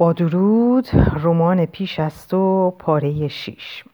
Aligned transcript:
با 0.00 0.12
درود 0.12 0.88
رمان 1.22 1.66
پیش 1.66 2.00
است 2.00 2.34
و 2.34 2.70
پاره 2.78 3.28
شیش. 3.28 3.84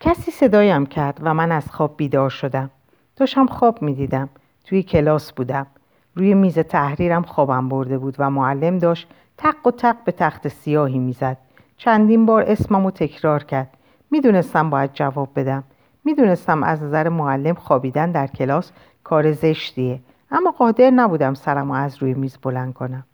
کسی 0.00 0.30
صدایم 0.30 0.86
کرد 0.86 1.18
و 1.22 1.34
من 1.34 1.52
از 1.52 1.70
خواب 1.70 1.94
بیدار 1.96 2.30
شدم. 2.30 2.70
داشتم 3.16 3.46
خواب 3.46 3.82
می‌دیدم. 3.82 4.28
توی 4.64 4.82
کلاس 4.82 5.32
بودم. 5.32 5.66
روی 6.14 6.34
میز 6.34 6.58
تحریرم 6.58 7.22
خوابم 7.22 7.68
برده 7.68 7.98
بود 7.98 8.16
و 8.18 8.30
معلم 8.30 8.78
داشت 8.78 9.08
تق 9.36 9.66
و 9.66 9.70
تق 9.70 9.96
به 10.04 10.12
تخت 10.12 10.48
سیاهی 10.48 10.98
می‌زد. 10.98 11.36
چندین 11.76 12.26
بار 12.26 12.42
اسمم 12.42 12.84
رو 12.84 12.90
تکرار 12.90 13.44
کرد. 13.44 13.70
می‌دونستم 14.10 14.70
باید 14.70 14.90
جواب 14.94 15.28
بدم. 15.36 15.64
می‌دونستم 16.04 16.62
از 16.62 16.82
نظر 16.82 17.08
معلم 17.08 17.54
خوابیدن 17.54 18.12
در 18.12 18.26
کلاس 18.26 18.72
کار 19.04 19.32
زشتیه. 19.32 20.00
اما 20.30 20.50
قادر 20.50 20.90
نبودم 20.90 21.34
سرم 21.34 21.70
از 21.70 22.02
روی 22.02 22.14
میز 22.14 22.38
بلند 22.42 22.74
کنم. 22.74 23.04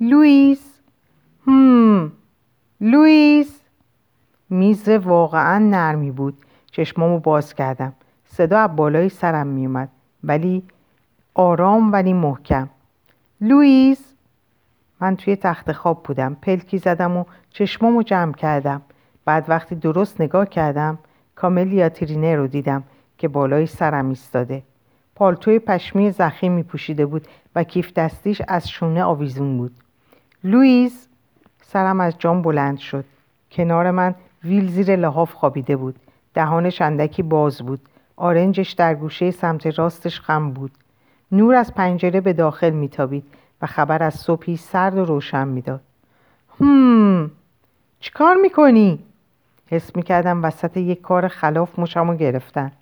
لوئیس! 0.00 0.69
هم. 1.50 2.12
لوئیس. 2.80 3.60
میز 4.50 4.88
واقعا 4.88 5.58
نرمی 5.58 6.10
بود. 6.10 6.36
چشمامو 6.70 7.18
باز 7.18 7.54
کردم. 7.54 7.92
صدا 8.24 8.58
از 8.58 8.76
بالای 8.76 9.08
سرم 9.08 9.46
میومد 9.46 9.88
ولی 10.24 10.62
آرام 11.34 11.92
ولی 11.92 12.12
محکم. 12.12 12.68
لوئیس. 13.40 14.14
من 15.00 15.16
توی 15.16 15.36
تخت 15.36 15.72
خواب 15.72 16.02
بودم. 16.02 16.36
پلکی 16.42 16.78
زدم 16.78 17.16
و 17.16 17.24
چشمامو 17.50 18.02
جمع 18.02 18.32
کردم. 18.32 18.82
بعد 19.24 19.44
وقتی 19.48 19.74
درست 19.74 20.20
نگاه 20.20 20.46
کردم 20.46 20.98
کاملیا 21.34 21.88
ترینه 21.88 22.36
رو 22.36 22.46
دیدم 22.46 22.82
که 23.18 23.28
بالای 23.28 23.66
سرم 23.66 24.08
ایستاده. 24.08 24.62
پالتوی 25.14 25.58
پشمی 25.58 26.10
زخیمی 26.10 26.62
پوشیده 26.62 27.06
بود 27.06 27.26
و 27.54 27.64
کیف 27.64 27.92
دستیش 27.92 28.42
از 28.48 28.70
شونه 28.70 29.04
آویزون 29.04 29.58
بود. 29.58 29.72
لوئیس. 30.44 31.09
سرم 31.72 32.00
از 32.00 32.18
جام 32.18 32.42
بلند 32.42 32.78
شد. 32.78 33.04
کنار 33.52 33.90
من 33.90 34.14
ویل 34.44 34.70
زیر 34.70 34.96
لحاف 34.96 35.32
خوابیده 35.32 35.76
بود. 35.76 35.96
دهانش 36.34 36.82
اندکی 36.82 37.22
باز 37.22 37.62
بود. 37.62 37.80
آرنجش 38.16 38.72
در 38.72 38.94
گوشه 38.94 39.30
سمت 39.30 39.66
راستش 39.78 40.20
خم 40.20 40.50
بود. 40.50 40.70
نور 41.32 41.54
از 41.54 41.74
پنجره 41.74 42.20
به 42.20 42.32
داخل 42.32 42.70
میتابید 42.70 43.24
و 43.62 43.66
خبر 43.66 44.02
از 44.02 44.14
صبحی 44.14 44.56
سرد 44.56 44.98
و 44.98 45.04
روشن 45.04 45.48
می‌داد. 45.48 45.80
هم 46.60 47.30
چیکار 48.00 48.36
می‌کنی؟ 48.36 48.98
حس 49.66 49.96
می‌کردم 49.96 50.44
وسط 50.44 50.76
یک 50.76 51.00
کار 51.00 51.28
خلاف 51.28 51.78
مشمو 51.78 52.14
گرفتن. 52.14 52.72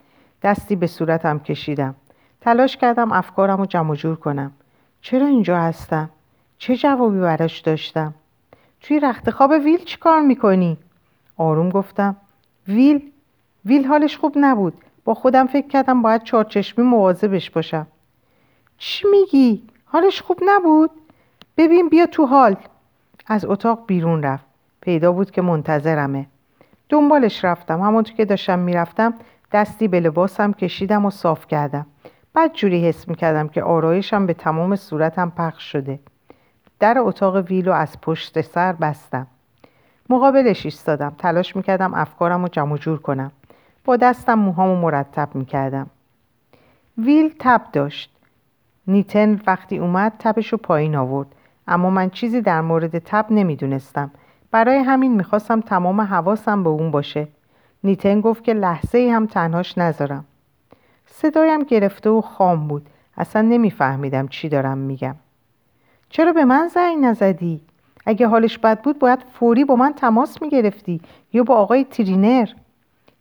دستی 0.42 0.76
به 0.76 0.86
صورتم 0.86 1.38
کشیدم. 1.38 1.94
تلاش 2.40 2.76
کردم 2.76 3.12
افکارم 3.12 3.58
رو 3.58 3.66
جمع 3.66 3.94
جور 3.94 4.16
کنم. 4.16 4.52
چرا 5.00 5.26
اینجا 5.26 5.60
هستم؟ 5.60 6.10
چه 6.58 6.76
جوابی 6.76 7.18
براش 7.18 7.58
داشتم؟ 7.58 8.14
توی 8.80 9.00
رخت 9.00 9.30
خواب 9.30 9.50
ویل 9.50 9.84
چی 9.84 9.96
کار 9.98 10.20
می‌کنی؟ 10.20 10.76
آروم 11.36 11.68
گفتم. 11.68 12.16
ویل 12.68 13.10
ویل 13.64 13.84
حالش 13.84 14.16
خوب 14.16 14.32
نبود. 14.36 14.74
با 15.04 15.14
خودم 15.14 15.46
فکر 15.46 15.68
کردم 15.68 16.02
باید 16.02 16.22
چارچشمی 16.22 16.84
مواظبش 16.84 17.50
باشم. 17.50 17.86
چی 18.78 19.08
میگی؟ 19.10 19.62
حالش 19.84 20.22
خوب 20.22 20.40
نبود؟ 20.46 20.90
ببین 21.56 21.88
بیا 21.88 22.06
تو 22.06 22.26
حال. 22.26 22.56
از 23.26 23.44
اتاق 23.44 23.86
بیرون 23.86 24.22
رفت. 24.22 24.44
پیدا 24.80 25.12
بود 25.12 25.30
که 25.30 25.42
منتظرمه. 25.42 26.26
دنبالش 26.88 27.44
رفتم. 27.44 27.80
همونطور 27.80 28.16
که 28.16 28.24
داشتم 28.24 28.58
می‌رفتم 28.58 29.14
دستی 29.52 29.88
به 29.88 30.00
لباسم 30.00 30.52
کشیدم 30.52 31.04
و 31.04 31.10
صاف 31.10 31.46
کردم. 31.46 31.86
بعد 32.34 32.52
جوری 32.52 32.88
حس 32.88 33.08
می‌کردم 33.08 33.48
که 33.48 33.62
آرایشم 33.62 34.26
به 34.26 34.34
تمام 34.34 34.76
صورتم 34.76 35.32
پخش 35.36 35.72
شده. 35.72 36.00
در 36.80 36.98
اتاق 36.98 37.36
ویلو 37.36 37.72
از 37.72 38.00
پشت 38.00 38.40
سر 38.40 38.72
بستم. 38.72 39.26
مقابلش 40.10 40.64
ایستادم. 40.64 41.14
تلاش 41.18 41.56
می‌کردم 41.56 41.94
افکارم 41.94 42.42
رو 42.42 42.48
جمع 42.48 42.76
جور 42.76 42.98
کنم. 42.98 43.32
با 43.84 43.96
دستم 43.96 44.34
موهامو 44.34 44.80
مرتب 44.80 45.28
می‌کردم. 45.34 45.90
ویل 46.98 47.34
تب 47.38 47.62
داشت. 47.72 48.16
نیتن 48.86 49.40
وقتی 49.46 49.78
اومد 49.78 50.12
تبش 50.18 50.48
رو 50.48 50.58
پایین 50.58 50.96
آورد. 50.96 51.28
اما 51.68 51.90
من 51.90 52.10
چیزی 52.10 52.40
در 52.40 52.60
مورد 52.60 52.98
تب 52.98 53.26
نمی‌دونستم. 53.30 54.10
برای 54.50 54.78
همین 54.78 55.14
می‌خواستم 55.14 55.60
تمام 55.60 56.00
حواسم 56.00 56.62
به 56.62 56.70
اون 56.70 56.90
باشه. 56.90 57.28
نیتن 57.84 58.20
گفت 58.20 58.44
که 58.44 58.54
لحظه 58.54 58.98
ای 58.98 59.10
هم 59.10 59.26
تنهاش 59.26 59.78
نذارم. 59.78 60.24
صدایم 61.06 61.62
گرفته 61.62 62.10
و 62.10 62.20
خام 62.20 62.68
بود. 62.68 62.86
اصلا 63.16 63.42
نمیفهمیدم 63.42 64.28
چی 64.28 64.48
دارم 64.48 64.78
میگم. 64.78 65.14
چرا 66.10 66.32
به 66.32 66.44
من 66.44 66.68
زنگ 66.68 67.04
نزدی؟ 67.04 67.60
اگه 68.06 68.28
حالش 68.28 68.58
بد 68.58 68.82
بود 68.82 68.98
باید 68.98 69.18
فوری 69.32 69.64
با 69.64 69.76
من 69.76 69.92
تماس 69.92 70.42
می‌گرفتی. 70.42 71.00
یا 71.32 71.42
با 71.42 71.54
آقای 71.54 71.84
ترینر؟ 71.84 72.48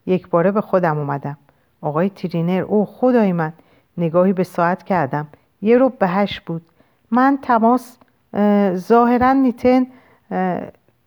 یک 0.06 0.28
باره 0.28 0.52
به 0.52 0.62
خودم 0.62 0.98
اومدم. 0.98 1.38
آقای 1.82 2.10
ترینر 2.10 2.62
او 2.62 2.86
خدای 2.86 3.32
من. 3.32 3.54
نگاهی 3.98 4.34
به 4.34 4.44
ساعت 4.44 4.84
کردم. 4.84 5.28
یه 5.62 5.78
رو 5.78 5.90
به 5.90 6.08
هشت 6.08 6.46
بود. 6.46 6.62
من 7.12 7.40
تماس 7.42 7.98
ظاهرا 8.76 9.34
نیتن 9.34 9.86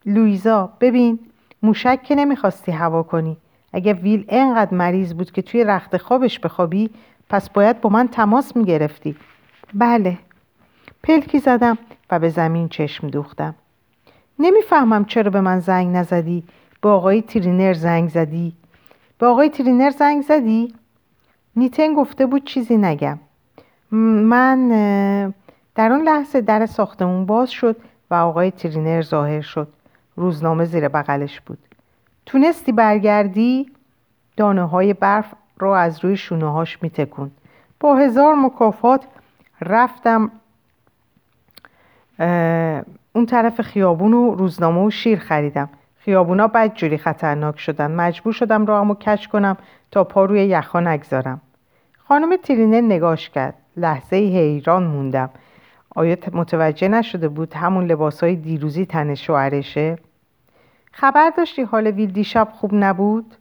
لویزا 0.06 0.72
ببین 0.80 1.18
موشک 1.62 2.02
که 2.02 2.14
نمی‌خواستی 2.14 2.72
هوا 2.72 3.02
کنی. 3.02 3.36
اگه 3.72 3.92
ویل 3.92 4.24
انقدر 4.28 4.74
مریض 4.74 5.14
بود 5.14 5.30
که 5.30 5.42
توی 5.42 5.64
رخت 5.64 5.96
خوابش 5.96 6.38
بخوابی 6.38 6.90
پس 7.28 7.50
باید 7.50 7.80
با 7.80 7.90
من 7.90 8.08
تماس 8.08 8.56
می‌گرفتی. 8.56 9.16
بله. 9.74 10.18
پلکی 11.02 11.38
زدم 11.38 11.78
و 12.10 12.18
به 12.18 12.28
زمین 12.28 12.68
چشم 12.68 13.08
دوختم. 13.08 13.54
نمی‌فهمم 14.38 15.04
چرا 15.04 15.30
به 15.30 15.40
من 15.40 15.60
زنگ 15.60 15.96
نزدی. 15.96 16.44
به 16.82 16.88
آقای 16.88 17.22
ترینر 17.22 17.72
زنگ 17.72 18.08
زدی. 18.08 18.52
به 19.18 19.26
آقای 19.26 19.50
ترینر 19.50 19.90
زنگ 19.90 20.22
زدی؟ 20.22 20.74
نیتن 21.56 21.94
گفته 21.94 22.26
بود 22.26 22.44
چیزی 22.44 22.76
نگم. 22.76 23.18
من 23.90 24.68
در 25.74 25.92
اون 25.92 26.02
لحظه 26.02 26.40
در 26.40 26.66
ساختمون 26.66 27.26
باز 27.26 27.50
شد 27.50 27.76
و 28.10 28.14
آقای 28.14 28.50
ترینر 28.50 29.02
ظاهر 29.02 29.40
شد. 29.40 29.68
روزنامه 30.16 30.64
زیر 30.64 30.88
بغلش 30.88 31.40
بود. 31.40 31.58
تونستی 32.26 32.72
برگردی؟ 32.72 33.72
دانه 34.36 34.68
های 34.68 34.94
برف 34.94 35.34
را 35.58 35.78
از 35.78 36.04
روی 36.04 36.16
شونه 36.16 36.52
هاش 36.52 36.82
می. 36.82 36.90
با 37.80 37.96
هزار 37.96 38.34
مکافات 38.34 39.04
رفتم 39.60 40.30
اون 43.12 43.26
طرف 43.26 43.60
خیابون 43.60 44.14
و 44.14 44.34
روزنامه 44.34 44.86
و 44.86 44.90
شیر 44.90 45.18
خریدم. 45.18 45.68
خیابونا 45.96 46.46
بدجوری 46.46 46.98
خطرناک 46.98 47.58
شدن. 47.58 47.90
مجبور 47.90 48.32
شدم 48.32 48.66
راهمو 48.66 48.94
کش 48.94 49.28
کنم 49.28 49.56
تا 49.90 50.04
پا 50.04 50.24
روی 50.24 50.44
یخا 50.44 50.80
نگذارم. 50.80 51.40
خانم 51.98 52.36
ترینه 52.36 52.80
نگاش 52.80 53.30
کرد. 53.30 53.54
لحظه 53.76 54.16
حیران 54.16 54.82
موندم. 54.82 55.30
آیا 55.96 56.16
متوجه 56.32 56.88
نشده 56.88 57.28
بود 57.28 57.54
همون 57.54 57.86
لباس 57.86 58.22
های 58.24 58.36
دیروزی 58.36 58.86
تن 58.86 59.14
شوهرشه؟ 59.14 59.98
خبر 60.92 61.30
داشتی 61.36 61.62
حال 61.62 61.86
ویل 61.86 62.12
دیشب 62.12 62.48
خوب 62.52 62.70
نبود؟ 62.74 63.34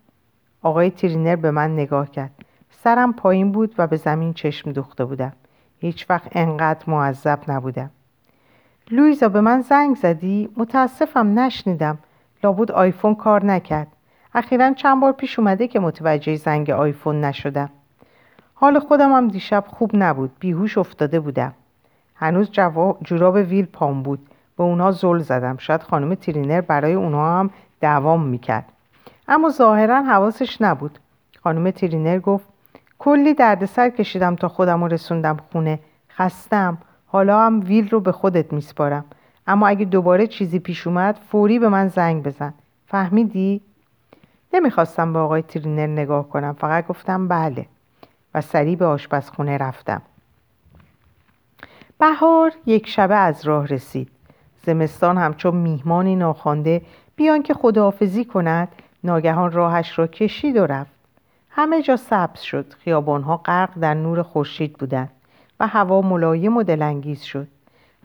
آقای 0.62 0.90
ترینر 0.90 1.36
به 1.36 1.52
من 1.52 1.74
نگاه 1.74 2.12
کرد. 2.12 2.32
سرم 2.72 3.14
پایین 3.14 3.52
بود 3.52 3.76
و 3.78 3.88
به 3.88 3.96
زمین 3.96 4.34
چشم 4.34 4.72
دوخته 4.72 5.06
بودم. 5.06 5.34
هیچ 5.80 6.10
وقت 6.10 6.28
انقدر 6.32 6.84
معذب 6.88 7.40
نبودم. 7.48 7.92
لویزا 8.92 9.30
به 9.30 9.42
من 9.42 9.62
زنگ 9.62 9.96
زدی؟ 9.96 10.50
متاسفم 10.58 11.40
نشنیدم. 11.40 11.98
لابود 12.44 12.72
آیفون 12.72 13.16
کار 13.16 13.46
نکرد. 13.46 13.88
اخیرا 14.34 14.74
چند 14.74 15.02
بار 15.02 15.12
پیش 15.12 15.40
اومده 15.40 15.68
که 15.68 15.80
متوجه 15.80 16.36
زنگ 16.36 16.70
آیفون 16.70 17.22
نشدم. 17.22 17.70
حال 18.54 18.80
خودم 18.80 19.12
هم 19.12 19.28
دیشب 19.28 19.64
خوب 19.68 19.92
نبود 19.94 20.32
بیهوش 20.40 20.78
افتاده 20.78 21.20
بودم. 21.20 21.54
هنوز 22.16 22.52
جوراب 23.04 23.36
ویل 23.36 23.66
پام 23.66 24.04
بود. 24.04 24.20
به 24.58 24.64
اونها 24.64 24.92
زل 24.92 25.20
زدم. 25.20 25.58
شاید 25.58 25.84
خانم 25.84 26.16
ترینر 26.16 26.62
برای 26.62 26.94
اونها 26.94 27.40
هم 27.40 27.50
دوام 27.82 28.26
می‌کرد. 28.26 28.66
اما 29.28 29.50
ظاهرا 29.50 30.02
حواسش 30.02 30.62
نبود. 30.62 31.00
خانم 31.44 31.72
ترینر 31.72 32.20
گفت 32.20 32.46
کلی 33.00 33.34
دردسر 33.34 33.90
کشیدم 33.90 34.36
تا 34.36 34.48
خودم 34.48 34.84
رسوندم 34.84 35.38
خونه. 35.52 35.80
خستم. 36.18 36.78
حالا 37.12 37.42
هم 37.42 37.60
ویل 37.60 37.90
رو 37.90 38.00
به 38.00 38.12
خودت 38.12 38.54
میسپارم. 38.54 39.06
اما 39.48 39.68
اگه 39.68 39.86
دوباره 39.86 40.28
چیزی 40.28 40.60
پیش 40.60 40.88
اومد 40.88 41.20
فوری 41.32 41.60
به 41.60 41.70
من 41.70 41.88
زنگ 41.88 42.24
بزن. 42.24 42.54
فهمیدی؟ 42.88 43.62
نمی‌خواستم 44.54 45.14
به 45.14 45.20
آقای 45.20 45.42
ترینر 45.42 45.88
نگاه 45.88 46.30
کنم 46.30 46.54
فقط 46.54 46.88
گفتم 46.88 47.28
بله. 47.28 47.66
و 48.34 48.42
سریع 48.42 48.76
به 48.76 48.86
آشپزخونه 48.86 49.58
رفتم. 49.58 50.02
بهار 52.00 52.52
یک 52.66 52.88
شبه 52.88 53.16
از 53.16 53.46
راه 53.46 53.68
رسید. 53.68 54.10
زمستان 54.66 55.18
همچون 55.18 55.56
میهمانی 55.56 56.16
ناخوانده 56.16 56.82
بیان 57.16 57.44
که 57.44 57.54
خداحافظی 57.54 58.26
کند 58.26 58.68
ناگهان 59.04 59.52
راهش 59.52 60.00
را 60.00 60.08
کشید 60.08 60.58
و 60.58 60.66
رفت. 60.66 60.92
همه 61.50 61.82
جا 61.82 61.96
سبز 61.96 62.40
شد. 62.40 62.74
خیابانها 62.74 63.38
غرق 63.38 63.80
در 63.80 63.94
نور 63.94 64.24
خورشید 64.24 64.74
بودند. 64.74 65.10
و 65.60 65.68
هوا 65.68 66.02
ملایم 66.02 66.58
و 66.58 66.64
دلانگیز 66.64 67.22
شد. 67.22 67.48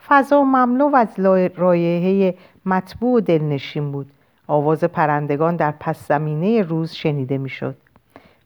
فضا 0.09 0.43
مملو 0.43 0.97
از 0.97 1.21
رایحه 1.57 2.35
مطبوع 2.67 3.17
و 3.17 3.21
دلنشین 3.21 3.93
بود. 3.93 4.11
آواز 4.47 4.85
پرندگان 4.85 5.57
در 5.57 5.71
پس 5.81 6.09
زمینه 6.09 6.63
روز 6.63 6.93
شنیده 6.93 7.39
می‌شد. 7.39 7.77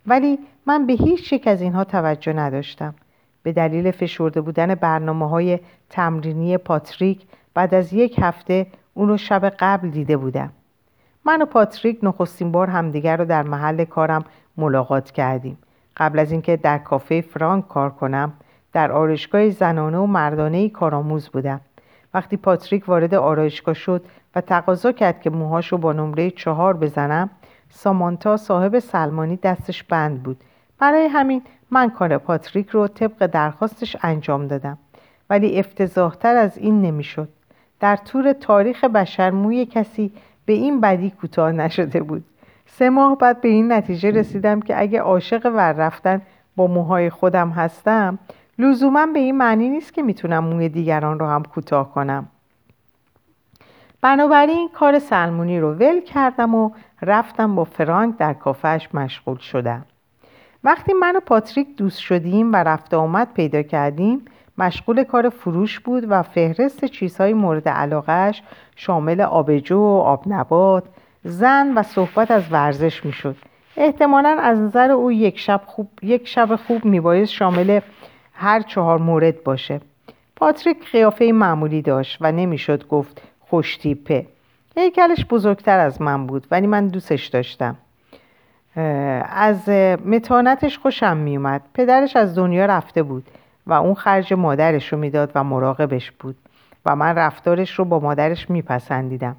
ولی 0.06 0.38
من 0.66 0.86
به 0.86 0.92
هیچ 0.92 1.32
یک 1.32 1.46
از 1.46 1.62
اینها 1.62 1.84
توجه 1.84 2.32
نداشتم. 2.32 2.94
به 3.42 3.52
دلیل 3.52 3.90
فشرده 3.90 4.40
بودن 4.40 4.74
برنامه 4.74 5.28
های 5.28 5.58
تمرینی 5.90 6.58
پاتریک 6.58 7.22
بعد 7.54 7.74
از 7.74 7.92
یک 7.92 8.18
هفته 8.22 8.66
اونو 8.94 9.16
شب 9.16 9.48
قبل 9.58 9.88
دیده 9.90 10.16
بودم. 10.16 10.50
من 11.24 11.42
و 11.42 11.46
پاتریک 11.46 11.98
نخستین 12.02 12.52
بار 12.52 12.70
همدیگر 12.70 13.16
رو 13.16 13.24
در 13.24 13.42
محل 13.42 13.84
کارم 13.84 14.24
ملاقات 14.56 15.10
کردیم. 15.10 15.58
قبل 15.96 16.18
از 16.18 16.32
اینکه 16.32 16.56
در 16.56 16.78
کافه 16.78 17.20
فرانک 17.20 17.68
کار 17.68 17.90
کنم 17.90 18.32
در 18.78 18.92
آرایشگاه 18.92 19.50
زنانه 19.50 19.98
و 19.98 20.06
مردانه 20.06 20.68
کارآموز 20.68 21.28
بودم. 21.28 21.60
وقتی 22.14 22.36
پاتریک 22.36 22.88
وارد 22.88 23.14
آرایشگاه 23.14 23.74
شد 23.74 24.04
و 24.36 24.40
تقاضا 24.40 24.92
کرد 24.92 25.20
که 25.20 25.30
موهاشو 25.30 25.78
با 25.78 25.92
نمره 25.92 26.30
چهار 26.30 26.76
بزنم 26.76 27.30
سامانتا 27.70 28.36
صاحب 28.36 28.78
سلمانی 28.78 29.36
دستش 29.36 29.82
بند 29.82 30.22
بود. 30.22 30.36
برای 30.78 31.06
همین 31.06 31.42
من 31.70 31.90
کار 31.90 32.18
پاتریک 32.18 32.68
رو 32.68 32.88
طبق 32.88 33.26
درخواستش 33.26 33.96
انجام 34.02 34.46
دادم. 34.46 34.78
ولی 35.30 35.58
افتضاحتر 35.58 36.36
از 36.36 36.58
این 36.58 36.82
نمی‌شد. 36.82 37.28
در 37.80 37.96
طور 37.96 38.32
تاریخ 38.32 38.84
بشر 38.84 39.30
موی 39.30 39.66
کسی 39.66 40.12
به 40.46 40.52
این 40.52 40.80
بدی 40.80 41.10
کوتاه 41.10 41.52
نشده 41.52 42.02
بود. 42.02 42.24
سه 42.66 42.90
ماه 42.90 43.18
بعد 43.18 43.40
به 43.40 43.48
این 43.48 43.72
نتیجه 43.72 44.10
رسیدم 44.10 44.60
که 44.60 44.80
اگه 44.80 45.00
عاشق 45.00 45.46
ور 45.46 45.72
رفتن 45.72 46.22
با 46.56 46.66
موهای 46.66 47.10
خودم 47.10 47.50
هستم 47.50 48.18
لزوما 48.58 49.06
به 49.06 49.18
این 49.18 49.36
معنی 49.36 49.68
نیست 49.68 49.94
که 49.94 50.02
می‌تونم 50.02 50.44
موی 50.44 50.68
دیگران 50.68 51.18
رو 51.18 51.26
هم 51.26 51.42
کوتاه 51.42 51.92
کنم. 51.92 52.28
بنابراین 54.02 54.68
کار 54.68 54.98
سلمونی 54.98 55.60
رو 55.60 55.72
ول 55.72 56.00
کردم 56.00 56.54
و 56.54 56.70
رفتم 57.02 57.54
با 57.54 57.64
فرانک 57.64 58.16
در 58.16 58.34
کافهش 58.34 58.88
مشغول 58.94 59.38
شدم. 59.38 59.84
وقتی 60.64 60.92
من 60.92 61.16
و 61.16 61.20
پاتریک 61.20 61.76
دوست 61.76 61.98
شدیم 61.98 62.52
و 62.52 62.56
رفت 62.56 62.94
آمد 62.94 63.32
پیدا 63.34 63.62
کردیم 63.62 64.24
مشغول 64.58 65.04
کار 65.04 65.28
فروش 65.28 65.80
بود 65.80 66.04
و 66.08 66.22
فهرست 66.22 66.84
چیزهای 66.84 67.34
مورد 67.34 67.68
علاقهش 67.68 68.42
شامل 68.76 69.20
آبجو 69.20 69.78
و 69.78 69.98
آبنبات 69.98 70.84
زن 71.24 71.72
و 71.74 71.82
صحبت 71.82 72.30
از 72.30 72.42
ورزش 72.50 73.04
می‌شد. 73.04 73.36
احتمالا 73.76 74.38
از 74.40 74.58
نظر 74.58 74.90
او 74.90 75.12
یک 75.12 75.38
شب 75.38 75.60
خوب, 75.66 75.88
یک 76.02 76.28
شب 76.28 76.56
خوب 76.56 76.84
میبایست 76.84 77.32
شامل 77.32 77.80
هر 78.40 78.60
چهار 78.60 78.98
مورد 78.98 79.44
باشه. 79.44 79.80
پاتریک 80.36 80.90
قیافه 80.92 81.32
معمولی 81.32 81.82
داشت 81.82 82.18
و 82.20 82.32
نمی‌شد 82.32 82.88
گفت 82.88 83.22
خوشتیپه. 83.40 84.26
هیکلش 84.76 85.26
بزرگتر 85.30 85.78
از 85.78 86.02
من 86.02 86.26
بود 86.26 86.46
ولی 86.50 86.66
من 86.66 86.88
دوستش 86.88 87.26
داشتم. 87.26 87.76
از 89.30 89.68
متانتش 90.06 90.78
خوشم 90.78 91.16
میومد. 91.16 91.62
پدرش 91.74 92.16
از 92.16 92.38
دنیا 92.38 92.66
رفته 92.66 93.02
بود 93.02 93.26
و 93.66 93.72
اون 93.72 93.94
خرج 93.94 94.32
مادرش 94.32 94.92
رو 94.92 94.98
می‌داد 94.98 95.32
و 95.34 95.44
مراقبش 95.44 96.10
بود 96.10 96.36
و 96.86 96.96
من 96.96 97.14
رفتارش 97.14 97.78
رو 97.78 97.84
با 97.84 97.98
مادرش 98.00 98.50
میپسندیدم. 98.50 99.36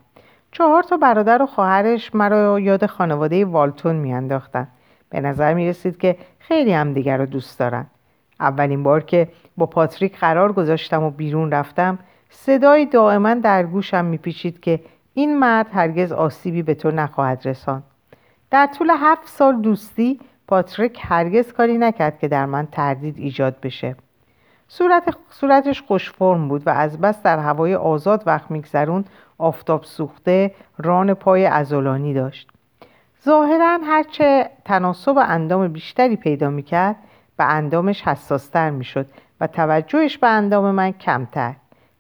چهار 0.52 0.84
تا 0.84 0.98
برادر 0.98 1.42
و 1.42 1.46
خواهرش 1.46 2.16
مرا 2.16 2.60
یاد 2.60 2.86
خانواده 2.86 3.46
والتون 3.46 3.96
میانداختن. 3.96 4.68
به 5.10 5.22
نظر 5.22 5.54
می 5.54 5.70
رسید 5.70 5.98
که 5.98 6.16
خیلی 6.40 6.74
هم 6.74 6.94
دیگر 6.94 7.18
رو 7.18 7.26
دوست 7.26 7.60
دارن. 7.60 7.86
اولین 8.40 8.84
بار 8.84 9.04
که 9.04 9.28
با 9.58 9.66
پاتریک 9.66 10.20
قرار 10.20 10.54
گذاشتم 10.54 11.04
و 11.04 11.10
بیرون 11.10 11.52
رفتم 11.52 12.00
صدای 12.30 12.86
دائما 12.86 13.34
در 13.34 13.64
گوشم 13.64 14.06
میپیچید 14.06 14.60
که 14.60 14.80
این 15.14 15.40
مرد 15.40 15.68
هرگز 15.74 16.12
آسیبی 16.12 16.64
به 16.64 16.74
تو 16.74 16.92
نخواهد 16.92 17.48
رساند. 17.48 17.84
در 18.52 18.68
طول 18.78 18.90
هفت 18.90 19.28
سال 19.28 19.62
دوستی 19.62 20.20
پاتریک 20.48 21.00
هرگز 21.02 21.54
کاری 21.54 21.78
نکرد 21.78 22.20
که 22.20 22.28
در 22.28 22.46
من 22.46 22.68
تردید 22.72 23.18
ایجاد 23.18 23.56
بشه. 23.64 23.96
صورت 24.68 25.16
صورتش 25.30 25.82
خوش 25.82 26.12
فرم 26.12 26.48
بود 26.48 26.68
و 26.68 26.70
از 26.70 27.02
بس 27.02 27.24
در 27.24 27.40
هوای 27.40 27.76
آزاد 27.76 28.24
وقت 28.26 28.52
میگذرون 28.52 29.06
آفتاب 29.38 29.84
سوخته 29.84 30.56
ران 30.78 31.14
پای 31.14 31.46
ازولانی 31.46 32.14
داشت. 32.14 32.52
ظاهرا 33.26 33.80
هرچه 33.84 34.50
تناسب 34.66 35.18
اندام 35.18 35.68
بیشتری 35.68 36.16
پیدا 36.16 36.50
می‌کرد 36.50 36.96
به 37.40 37.46
اندامش 37.46 38.02
حساستر 38.02 38.70
می‌شد 38.70 39.06
و 39.42 39.48
توجهش 39.48 40.18
به 40.18 40.28
اندام 40.28 40.72
من 40.72 40.92
کمتر. 40.92 41.54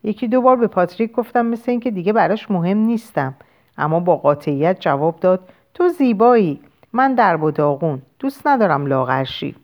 یکی 0.04 0.28
دو 0.28 0.42
بار 0.42 0.56
به 0.56 0.68
پاتریک 0.68 1.12
گفتم 1.12 1.46
مثل 1.46 1.72
اینکه 1.72 1.92
دیگه 1.92 2.14
براش 2.14 2.52
مهم 2.52 2.78
نیستم. 2.78 3.36
اما 3.78 4.00
با 4.00 4.16
قاطعیت 4.16 4.80
جواب 4.80 5.20
داد 5.20 5.50
تو 5.74 5.88
زیبایی. 5.90 6.62
من 6.94 7.16
در 7.16 7.44
و 7.44 7.52
داغون 7.52 8.02
دوست 8.20 8.48
ندارم 8.48 8.86
لاغرشی 8.86 9.56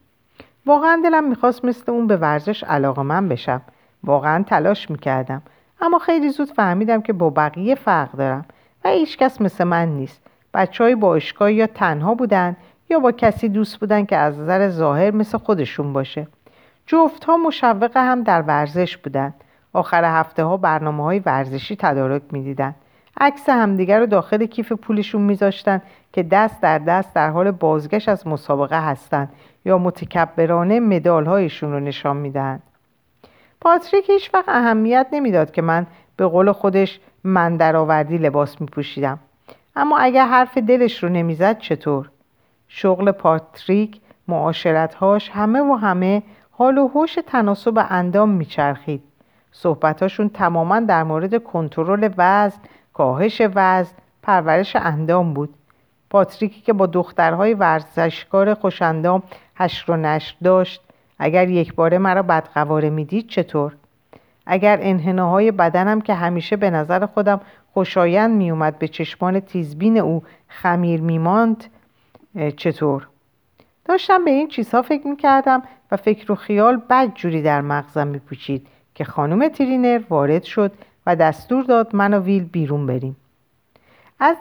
واقعا 0.66 1.02
دلم 1.04 1.24
می‌خواست 1.30 1.66
مثل 1.66 1.92
اون 1.92 2.08
به 2.08 2.18
ورزش 2.18 2.64
علاقه 2.64 3.02
من 3.02 3.30
بشم. 3.30 3.62
واقعا 4.04 4.44
تلاش 4.44 4.90
می‌کردم. 4.90 5.42
اما 5.82 6.00
خیلی 6.00 6.30
زود 6.30 6.52
فهمیدم 6.52 7.02
که 7.02 7.14
با 7.14 7.30
بقیه 7.30 7.76
فرق 7.76 8.12
دارم 8.12 8.46
و 8.86 8.90
هیچکس 8.90 9.42
مثل 9.42 9.64
من 9.64 9.88
نیست. 9.88 10.22
بچه 10.54 10.84
های 10.84 10.96
با 10.96 11.20
یا 11.50 11.68
تنها 11.68 12.14
بودن 12.14 12.56
یا 12.90 13.00
با 13.00 13.12
کسی 13.12 13.50
دوست 13.50 13.80
بودن 13.80 14.06
که 14.06 14.18
از 14.18 14.40
نظر 14.40 14.70
ظاهر 14.70 15.12
مثل 15.12 15.38
خودشون 15.38 15.94
باشه. 15.94 16.28
جفت 16.88 17.26
ها 17.26 17.38
مشوق 17.38 17.92
هم 17.98 18.24
در 18.24 18.42
ورزش 18.42 18.98
بودن. 18.98 19.34
آخر 19.74 20.20
هفته 20.20 20.44
ها 20.44 20.58
برنامه 20.58 21.04
های 21.04 21.20
ورزشی 21.20 21.76
تدارک 21.76 22.22
می‌دیدن. 22.32 22.76
عکس 23.20 23.50
همدیگر 23.50 24.00
رو 24.00 24.06
داخل 24.06 24.46
کیف 24.46 24.72
پولشون 24.72 25.22
میذاشتن 25.22 25.82
که 26.14 26.24
دست 26.24 26.62
در 26.62 26.80
دست 26.80 27.14
در 27.14 27.30
حال 27.30 27.52
بازگشت 27.52 28.10
از 28.10 28.28
مسابقه 28.28 28.86
هستند 28.86 29.34
یا 29.66 29.78
متکبرانه 29.78 30.80
مدال 30.80 31.26
هایشون 31.26 31.72
رو 31.72 31.80
نشان 31.80 32.18
میدن 32.18 32.60
پاتریک 33.62 34.10
هیچ 34.10 34.34
وقت 34.34 34.50
اهمیت 34.50 35.08
نمی‌داد 35.12 35.52
که 35.52 35.62
من 35.62 35.88
به 36.18 36.28
قول 36.28 36.52
خودش 36.52 37.00
من 37.24 37.58
درآوردی 37.58 38.18
لباس 38.18 38.62
میپوشیدم. 38.62 39.20
اما 39.76 39.98
اگر 39.98 40.26
حرف 40.26 40.58
دلش 40.58 41.04
رو 41.04 41.10
نمی‌زد 41.10 41.58
چطور؟ 41.60 42.10
شغل 42.78 43.12
پاتریک 43.12 44.02
معاشرتهاش 44.28 45.30
همه 45.30 45.62
و 45.62 45.74
همه 45.74 46.24
حال 46.52 46.78
و 46.78 46.88
هوش 46.88 47.18
تناسب 47.28 47.86
اندام 47.90 48.30
میچرخید 48.30 49.04
صحبتاشون 49.52 50.30
تماما 50.30 50.80
در 50.80 51.04
مورد 51.04 51.44
کنترل 51.44 52.10
وزن 52.18 52.60
کاهش 52.94 53.42
وزن 53.56 53.94
پرورش 54.24 54.76
اندام 54.76 55.34
بود 55.34 55.54
پاتریکی 56.10 56.62
که 56.62 56.74
با 56.74 56.86
دخترهای 56.86 57.54
ورزشکار 57.54 58.54
خوشندام 58.54 59.24
هشت 59.56 59.90
و 59.90 59.96
نشر 59.96 60.36
داشت 60.44 60.82
اگر 61.20 61.50
یک 61.50 61.76
باره 61.76 61.98
مرا 61.98 62.24
بدقواره 62.24 62.90
می‌دید 62.90 63.28
چطور؟ 63.28 63.76
اگر 64.46 64.78
انحناهای 64.82 65.52
بدنم 65.52 66.02
که 66.02 66.14
همیشه 66.14 66.56
به 66.56 66.70
نظر 66.70 67.06
خودم 67.06 67.42
خوشایند 67.74 68.36
میومد 68.36 68.80
به 68.80 68.88
چشمان 68.88 69.40
تیزبین 69.40 69.98
او 69.98 70.24
خمیر 70.48 71.02
میماند 71.02 71.64
چطور؟ 72.58 73.08
داشتم 73.86 74.26
به 74.26 74.32
این 74.32 74.48
چیزها 74.48 74.82
فکر 74.82 75.08
می‌کردم 75.08 75.64
و 75.92 75.98
فکر 75.98 76.32
و 76.32 76.36
خیال 76.36 76.82
بد 76.90 77.14
جوری 77.14 77.42
در 77.42 77.62
مغزم 77.62 78.08
میپوچید 78.08 78.68
که 78.96 79.04
خانم 79.04 79.48
ترینر 79.48 80.02
وارد 80.10 80.44
شد 80.44 80.72
و 81.06 81.16
دستور 81.16 81.64
داد 81.64 81.96
من 81.96 82.14
و 82.14 82.20
ویل 82.20 82.44
بیرون 82.44 82.86
بریم. 82.86 83.16
از 84.20 84.38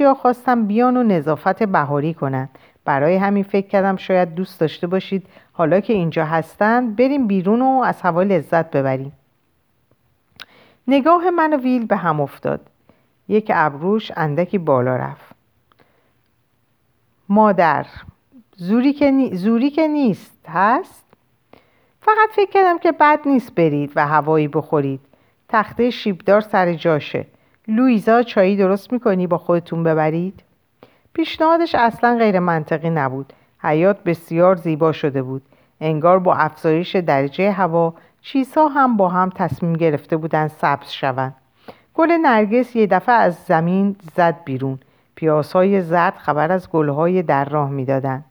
ها 0.00 0.14
خواستم 0.14 0.66
بیان 0.66 0.96
و 0.96 1.02
نظافت 1.02 1.62
بهاری 1.62 2.14
کنند 2.14 2.58
برای 2.84 3.16
همین 3.16 3.44
فکر 3.44 3.66
کردم 3.66 3.96
شاید 3.96 4.34
دوست 4.34 4.60
داشته 4.60 4.86
باشید 4.86 5.26
حالا 5.52 5.80
که 5.80 5.92
اینجا 5.92 6.24
هستند 6.24 6.96
بریم 6.96 7.26
بیرون 7.26 7.62
و 7.62 7.82
از 7.84 8.00
هوا 8.00 8.22
لذت 8.22 8.70
ببریم. 8.70 9.12
نگاه 10.88 11.30
من 11.30 11.52
و 11.52 11.56
ویل 11.56 11.86
به 11.86 11.96
هم 11.96 12.20
افتاد. 12.20 12.60
یک 13.28 13.50
ابروش 13.54 14.12
اندکی 14.16 14.58
بالا 14.58 14.96
رفت. 14.96 15.31
مادر. 17.28 17.86
زوری 18.56 18.92
که, 18.92 19.30
زوری 19.32 19.70
که 19.70 19.88
نیست 19.88 20.46
هست؟ 20.48 21.04
فقط 22.00 22.28
فکر 22.32 22.50
کردم 22.50 22.78
که 22.78 22.92
بد 22.92 23.20
نیست 23.26 23.54
برید 23.54 23.92
و 23.96 24.06
هوایی 24.06 24.48
بخورید. 24.48 25.00
تخته 25.48 25.90
شیبدار 25.90 26.40
سر 26.40 26.72
جاشه. 26.72 27.26
لویزا 27.68 28.22
چایی 28.22 28.56
درست 28.56 28.92
می‌کنی 28.92 29.26
با 29.26 29.38
خودتون 29.38 29.84
ببرید؟ 29.84 30.42
پیشنهادش 31.12 31.74
اصلا 31.74 32.16
غیر 32.18 32.38
منطقی 32.38 32.90
نبود. 32.90 33.32
حیات 33.58 34.02
بسیار 34.04 34.56
زیبا 34.56 34.92
شده 34.92 35.22
بود. 35.22 35.42
انگار 35.80 36.18
با 36.18 36.34
افزایش 36.34 36.96
درجه 36.96 37.52
هوا 37.52 37.94
چیزها 38.22 38.68
هم 38.68 38.96
با 38.96 39.08
هم 39.08 39.30
تصمیم 39.34 39.72
گرفته 39.72 40.16
بودن 40.16 40.48
سبز 40.48 40.90
شوند. 40.90 41.34
گل 41.94 42.12
نرگس 42.12 42.76
یه 42.76 42.86
دفعه 42.86 43.14
از 43.14 43.34
زمین 43.34 43.96
زد 44.16 44.44
بیرون. 44.44 44.78
پیاسهای 45.22 45.82
زرد 45.82 46.16
خبر 46.16 46.52
از 46.52 46.70
گلهای 46.70 47.22
در 47.22 47.44
راه 47.44 47.70
می‌دادند. 47.70 48.24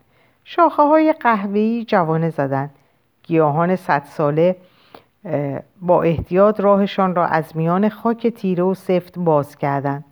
شاخه 0.44 0.84
های 0.84 1.14
قهوه‌ای 1.20 1.86
جوانه 1.86 2.30
زدند. 2.30 2.70
گیاهان 3.24 3.76
صد 3.76 4.04
ساله 4.06 4.56
با 5.82 6.04
احتیاط 6.04 6.60
راهشان 6.60 7.16
را 7.16 7.26
از 7.26 7.58
میان 7.58 7.90
خاک 7.90 8.28
تیره 8.28 8.64
و 8.64 8.74
سفت 8.74 9.20
باز 9.20 9.58
کردند. 9.58 10.04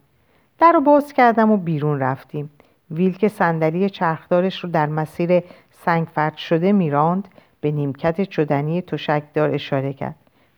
در 0.59 0.71
رو 0.71 0.81
باز 0.81 1.13
کردم 1.13 1.51
و 1.51 1.57
بیرون 1.57 1.99
رفتیم. 1.99 2.49
ویل 2.91 3.17
که 3.17 3.27
صندلی 3.27 3.89
چرخدارش 3.89 4.63
رو 4.63 4.69
در 4.69 4.85
مسیر 4.85 5.43
سنگفرد 5.71 6.37
شده 6.37 6.71
میراند 6.71 7.27
به 7.61 7.71
نیمکت 7.71 8.21
چدنی 8.21 8.81
تشکدار 8.81 9.49
اشاره 9.49 9.93
کرد. 9.93 10.15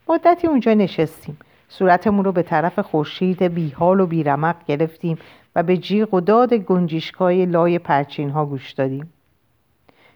مدتی 0.10 0.48
اونجا 0.48 0.74
نشستیم. 0.74 1.38
صورتمون 1.70 2.26
رو 2.26 2.32
به 2.32 2.44
طرف 2.44 2.80
خورشید 2.80 3.44
بیحال 3.44 4.00
و 4.00 4.06
بیرمق 4.06 4.56
گرفتیم. 4.68 5.18
و 5.56 5.64
به 5.64 5.78
جیغ 5.78 6.14
و 6.14 6.20
داد 6.20 6.54
گنجیشکای 6.54 7.46
لای 7.46 7.80
پرچین 7.80 8.30
ها 8.30 8.46
گوش 8.46 8.72
دادیم. 8.72 9.14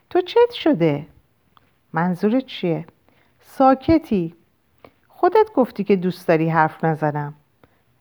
تو 0.09 0.21
چت 0.21 0.51
شده؟ 0.51 1.05
منظورت 1.93 2.45
چیه؟ 2.45 2.85
ساکتی. 3.41 4.35
خودت 5.07 5.53
گفتی 5.55 5.83
که 5.83 5.95
دوست 5.95 6.27
داری 6.27 6.49
حرف 6.49 6.83
نزنم. 6.83 7.33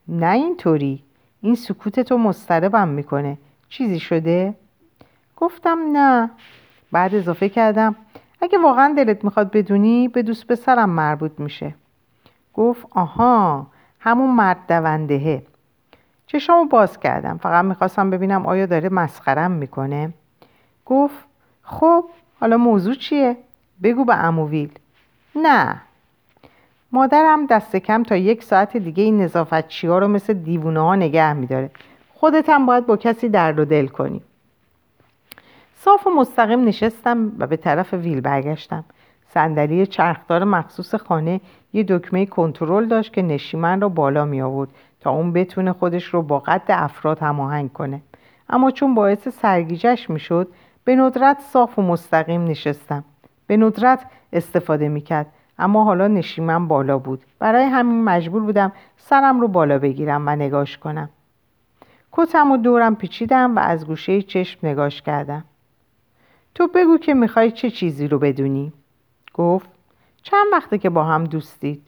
نه 0.09 0.31
اینطوری. 0.31 1.03
این 1.41 1.55
سکوت 1.55 2.01
تو 2.01 2.19
مستربم 2.19 2.89
می‌کنه. 2.89 3.39
چیزی 3.69 4.01
شده؟ 4.01 4.55
گفتم 5.37 5.79
نه. 5.93 6.31
بعد 6.93 7.15
اضافه 7.15 7.49
کردم 7.49 7.97
اگه 8.41 8.59
واقعا 8.59 8.95
دلت 8.97 9.25
می‌خواد 9.25 9.51
بدونی 9.51 10.09
به 10.09 10.23
دوست 10.23 10.47
پسرم 10.47 10.91
مربوط 10.91 11.33
میشه. 11.39 11.75
گفت 12.55 12.87
آها 12.91 13.67
همون 14.01 14.31
مرد 14.31 14.67
دوندهه 14.69 15.43
چشامو 16.27 16.65
باز 16.65 17.01
کردم. 17.01 17.39
فقط 17.43 17.65
می‌خواستم 17.65 18.11
ببینم 18.11 18.47
آیا 18.47 18.67
داره 18.67 18.89
مسخرم 18.89 19.51
می‌کنه. 19.51 20.13
گفت 20.87 21.25
خب 21.63 22.05
حالا 22.41 22.57
موضوع 22.57 22.95
چیه؟ 22.95 23.37
بگو 23.83 24.05
به 24.05 24.25
اموویل 24.25 24.71
نه. 25.37 25.81
مادرم 26.93 27.47
دست 27.47 27.77
کم 27.77 28.03
تا 28.03 28.17
یک 28.17 28.43
ساعت 28.43 28.77
دیگه 28.77 29.03
این 29.03 29.23
نظافتچی 29.23 29.87
ها 29.87 29.99
رو 29.99 30.09
مثل 30.09 30.33
دیوونه 30.33 30.81
ها 30.81 30.95
نگه 30.97 31.33
میداره. 31.33 31.71
خودت 32.15 32.49
هم 32.49 32.67
باید 32.67 32.87
با 32.87 32.97
کسی 32.97 33.29
درد 33.29 33.59
و 33.59 33.65
دل 33.65 33.87
کنی. 33.87 34.23
صاف 35.77 36.07
و 36.07 36.11
مستقیم 36.11 36.65
نشستم 36.65 37.33
و 37.39 37.47
به 37.47 37.57
طرف 37.57 37.95
ویل 37.95 38.21
برگشتم. 38.21 38.85
صندلی 39.35 39.87
چرخدار 39.87 40.45
مخصوص 40.45 40.95
خانه 40.95 41.41
یه 41.73 41.85
دکمه 41.89 42.27
کنترل 42.27 42.87
داشت 42.87 43.13
که 43.13 43.23
نشیمن 43.23 43.81
را 43.81 43.89
بالا 43.89 44.25
می 44.25 44.43
آورد 44.43 44.71
تا 45.01 45.11
اون 45.11 45.33
بتونه 45.33 45.73
خودش 45.73 46.05
رو 46.05 46.23
با 46.23 46.39
قد 46.39 46.63
افراد 46.69 47.19
هماهنگ 47.19 47.73
کنه. 47.73 48.01
اما 48.49 48.71
چون 48.71 48.95
باعث 48.95 49.29
سرگیجش 49.29 50.11
می‌شد 50.11 50.49
به 50.85 50.97
ندرت 50.97 51.41
صاف 51.41 51.79
و 51.79 51.83
مستقیم 51.83 52.45
نشستم. 52.45 53.05
به 53.47 53.57
ندرت 53.57 54.07
استفاده 54.33 54.89
می‌کرد 54.89 55.27
اما 55.59 55.85
حالا 55.85 56.09
نشیمن 56.09 56.69
بالا 56.69 56.99
بود. 56.99 57.23
برای 57.39 57.65
همین 57.65 58.05
مجبور 58.05 58.43
بودم 58.43 58.73
سرم 58.97 59.41
رو 59.41 59.49
بالا 59.49 59.79
بگیرم 59.79 60.29
و 60.29 60.31
نگاش 60.31 60.79
کنم. 60.79 61.09
کتم 62.13 62.51
و 62.51 62.57
دورم 62.57 62.97
پیچیدم 62.97 63.57
و 63.57 63.59
از 63.59 63.87
گوشه 63.87 64.23
چشم 64.23 64.67
نگاش 64.67 65.03
کردم. 65.03 65.45
تو 66.55 66.69
بگو 66.75 66.99
که 66.99 67.15
می‌خوای 67.15 67.51
چه 67.51 67.71
چیزی 67.71 68.09
رو 68.09 68.19
بدونی؟ 68.19 68.73
گفت 69.35 69.69
چند 70.23 70.47
وقته 70.53 70.79
که 70.79 70.91
با 70.91 71.05
هم 71.05 71.25
دوستید؟ 71.25 71.83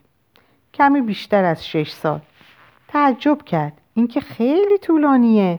کمی 0.75 1.01
بیشتر 1.01 1.45
از 1.45 1.67
شش 1.67 1.91
سال. 1.91 2.21
تعجب 2.89 3.43
کرد. 3.43 3.73
اینکه 3.95 4.21
خیلی 4.21 4.79
طولانیه. 4.79 5.59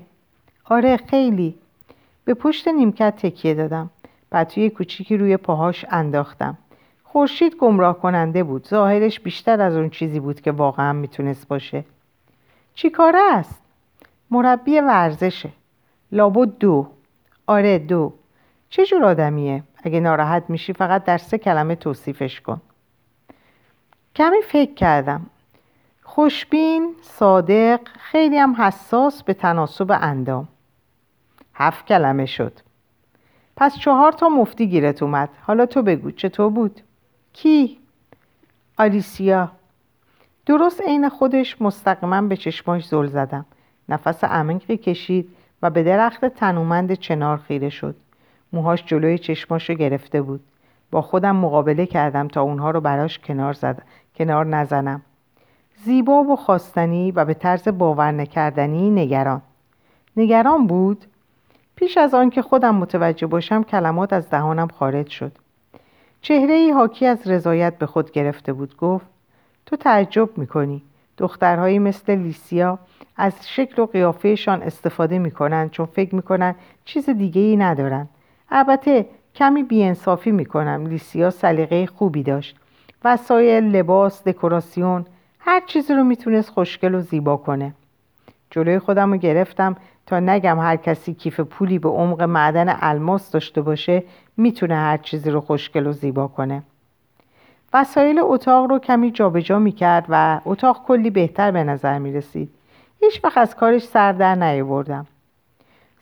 آره 0.65 0.97
خیلی. 0.97 1.55
به 2.25 2.33
پشت 2.33 2.67
نیمکت 2.67 3.15
تکیه 3.15 3.53
دادم. 3.53 3.89
پتوی 4.31 4.69
کوچیکی 4.69 5.17
روی 5.17 5.37
پاهاش 5.37 5.85
انداختم. 5.89 6.57
خورشید 7.03 7.55
گمراه 7.55 7.99
کننده 7.99 8.43
بود. 8.43 8.67
ظاهرش 8.67 9.19
بیشتر 9.19 9.61
از 9.61 9.75
اون 9.75 9.89
چیزی 9.89 10.19
بود 10.19 10.41
که 10.41 10.51
واقعا 10.51 10.93
می‌تونست 10.93 11.47
باشه. 11.47 11.83
چی 12.73 12.89
کاره 12.89 13.19
است؟ 13.33 13.61
مربی 14.31 14.79
ورزشه. 14.79 15.49
لابد 16.11 16.57
دو. 16.57 16.87
آره 17.47 17.79
دو. 17.79 18.13
چه 18.69 18.85
جور 18.85 19.05
آدمیه؟ 19.05 19.63
اگه 19.87 19.99
ناراحت 19.99 20.43
میشی 20.49 20.73
فقط 20.73 21.03
در 21.03 21.17
سه 21.17 21.37
کلمه 21.37 21.75
توصیفش 21.75 22.41
کن. 22.41 22.61
کمی 24.15 24.41
فکر 24.41 24.73
کردم. 24.73 25.25
خوشبین، 26.03 26.95
صادق، 27.01 27.79
خیلی 27.99 28.37
هم 28.37 28.55
حساس 28.55 29.23
به 29.23 29.33
تناسب 29.33 29.91
اندام. 29.91 30.47
هفت 31.53 31.85
کلمه 31.85 32.25
شد. 32.25 32.53
پس 33.55 33.77
چهار 33.77 34.11
تا 34.11 34.29
مفتی 34.29 34.67
گیرت 34.67 35.03
اومد. 35.03 35.29
حالا 35.41 35.65
تو 35.65 35.81
بگو 35.81 36.11
چطور 36.11 36.49
بود؟ 36.49 36.81
کی؟ 37.33 37.77
آلیسیا. 38.77 39.51
درست 40.45 40.81
عین 40.81 41.09
خودش 41.09 41.61
مستقیما 41.61 42.21
به 42.21 42.37
چشماش 42.37 42.87
زل 42.87 43.07
زدم. 43.07 43.45
نفس 43.89 44.23
عمیقی 44.23 44.77
کشید 44.77 45.29
و 45.61 45.69
به 45.69 45.83
درخت 45.83 46.25
تنومند 46.25 46.93
چنار 46.93 47.37
خیره 47.37 47.69
شد. 47.69 47.95
موهاش 48.53 48.85
جلوی 48.85 49.17
چشماشو 49.17 49.73
گرفته 49.73 50.21
بود. 50.21 50.39
با 50.91 51.01
خودم 51.01 51.35
مقابله 51.35 51.85
کردم 51.85 52.27
تا 52.27 52.41
اونها 52.41 52.71
رو 52.71 52.81
براش 52.81 53.19
کنار, 53.19 53.53
زد... 53.53 53.81
کنار 54.15 54.45
نزنم. 54.45 55.01
زیبا 55.85 56.23
و 56.23 56.35
خواستنی 56.35 57.11
و 57.11 57.25
به 57.25 57.33
طرز 57.33 57.67
باور 57.67 58.11
نکردنی 58.11 58.89
نگران. 58.89 59.41
نگران 60.17 60.67
بود؟ 60.67 61.05
پیش 61.75 61.97
از 61.97 62.13
آن 62.13 62.29
که 62.29 62.41
خودم 62.41 62.75
متوجه 62.75 63.27
باشم 63.27 63.63
کلمات 63.63 64.13
از 64.13 64.29
دهانم 64.29 64.67
خارج 64.67 65.09
شد. 65.09 65.31
چهره 66.21 66.53
ای 66.53 66.71
حاکی 66.71 67.05
از 67.05 67.27
رضایت 67.27 67.77
به 67.77 67.85
خود 67.85 68.11
گرفته 68.11 68.53
بود. 68.53 68.77
گفت 68.77 69.05
تو 69.65 69.75
تعجب 69.75 70.37
می‌کنی. 70.37 70.81
دخترهایی 71.17 71.79
مثل 71.79 72.15
لیسیا 72.15 72.79
از 73.17 73.33
شکل 73.49 73.81
و 73.81 73.85
قیافهشان 73.85 74.61
استفاده 74.61 75.19
می‌کنند 75.19 75.71
چون 75.71 75.85
فکر 75.85 76.15
می‌کنن 76.15 76.55
چیز 76.85 77.09
دیگه 77.09 77.41
ای 77.41 77.57
ندارن. 77.57 78.07
البته 78.49 79.05
کمی 79.35 79.63
بیانصافی 79.63 80.31
می‌کنم 80.31 80.85
لیسیا 80.85 81.29
سلیقه 81.29 81.85
خوبی 81.85 82.23
داشت. 82.23 82.55
وسایل 83.03 83.63
لباس 83.63 84.23
دکوراسیون 84.23 85.05
هر 85.39 85.61
چیزی 85.65 85.93
رو 85.93 86.03
می‌تونست 86.03 86.49
خوشگل 86.49 86.95
و 86.95 87.01
زیبا 87.01 87.37
کنه. 87.37 87.73
جلوی 88.51 88.79
خودم 88.79 89.11
رو 89.11 89.17
گرفتم 89.17 89.75
تا 90.05 90.19
نگم 90.19 90.59
هر 90.59 90.75
کسی 90.75 91.13
کیف 91.13 91.39
پولی 91.39 91.79
به 91.79 91.89
عمق 91.89 92.21
معدن 92.21 92.77
الماس 92.81 93.31
داشته 93.31 93.61
باشه 93.61 94.03
می‌تونه 94.37 94.75
هر 94.75 94.97
چیزی 94.97 95.29
رو 95.29 95.41
خوشگل 95.41 95.87
و 95.87 95.91
زیبا 95.91 96.27
کنه. 96.27 96.63
وسایل 97.73 98.19
اتاق 98.19 98.69
رو 98.71 98.79
کمی 98.79 99.11
جابجا 99.11 99.59
می‌کرد 99.59 100.05
و 100.09 100.41
اتاق 100.45 100.83
کلی 100.87 101.09
بهتر 101.09 101.51
به 101.51 101.63
نظر 101.63 101.99
می‌رسید. 101.99 102.49
هیچ 102.99 103.23
وقت 103.23 103.37
از 103.37 103.55
کارش 103.55 103.83
سر 103.83 104.11
در 104.11 104.35
نیاوردم. 104.35 105.05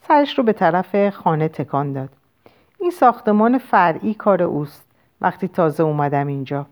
سرش 0.07 0.37
رو 0.37 0.43
به 0.43 0.53
طرف 0.53 1.09
خانه 1.09 1.47
تکان 1.47 1.93
داد. 1.93 2.09
این 2.79 2.91
ساختمان 2.91 3.57
فرعی 3.57 4.13
کار 4.13 4.43
اوست. 4.43 4.85
وقتی 5.21 5.47
تازه 5.47 5.83
اومدم 5.83 6.27
اینجا. 6.27 6.65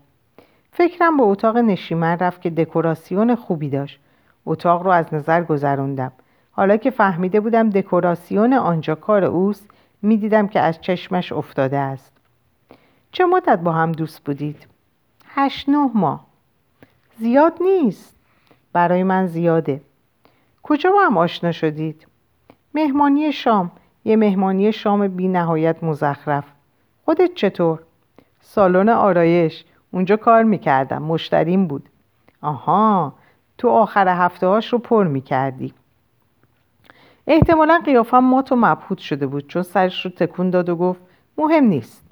فکرم 0.72 1.16
به 1.16 1.22
اتاق 1.22 1.56
نشیمن 1.56 2.18
رفت 2.18 2.42
که 2.42 2.50
دکوراسیون 2.50 3.34
خوبی 3.34 3.68
داشت. 3.68 4.00
اتاق 4.46 4.82
رو 4.82 4.90
از 4.90 5.14
نظر 5.14 5.44
گذروندم. 5.44 6.12
حالا 6.52 6.76
که 6.76 6.90
فهمیده 6.90 7.40
بودم 7.40 7.70
دکوراسیون 7.70 8.52
آنجا 8.52 8.94
کار 8.94 9.24
اوست 9.24 9.66
می‌دیدم 10.02 10.48
که 10.48 10.60
از 10.60 10.80
چشمش 10.80 11.32
افتاده 11.32 11.78
است. 11.78 12.12
چه 13.12 13.24
مدت 13.24 13.58
با 13.58 13.72
هم 13.72 13.92
دوست 13.92 14.24
بودید؟ 14.24 14.66
هشت 15.26 15.68
نه 15.68 15.90
ماه. 15.94 16.26
زیاد 17.18 17.52
نیست. 17.60 18.14
برای 18.72 19.02
من 19.02 19.26
زیاده. 19.26 19.80
کجا 20.62 20.90
با 20.90 21.00
هم 21.06 21.18
آشنا 21.18 21.52
شدید؟ 21.52 22.06
مهمانی 22.74 23.32
شام. 23.32 23.70
یه 24.04 24.16
مهمانی 24.16 24.72
شام 24.72 25.08
بی 25.08 25.28
نهایت 25.28 25.84
مزخرف 25.84 26.44
خودت 27.04 27.34
چطور؟ 27.34 27.78
سالن 28.40 28.88
آرایش 28.88 29.64
اونجا 29.90 30.16
کار 30.16 30.42
می‌کردم 30.42 31.02
مشتریم 31.02 31.66
بود 31.66 31.88
آها 32.42 33.12
تو 33.58 33.68
آخر 33.68 34.08
هفته 34.08 34.46
هاش 34.46 34.72
رو 34.72 34.78
پر 34.78 35.06
می‌کردی 35.06 35.74
احتمالا 37.26 37.80
قیافم 37.84 38.18
مات 38.18 38.52
و 38.52 38.56
مبهوت 38.56 38.98
شده 38.98 39.26
بود 39.26 39.48
چون 39.48 39.62
سرش 39.62 40.04
رو 40.04 40.10
تکون 40.10 40.50
داد 40.50 40.68
و 40.68 40.76
گفت 40.76 41.00
مهم 41.38 41.64
نیست 41.64 42.04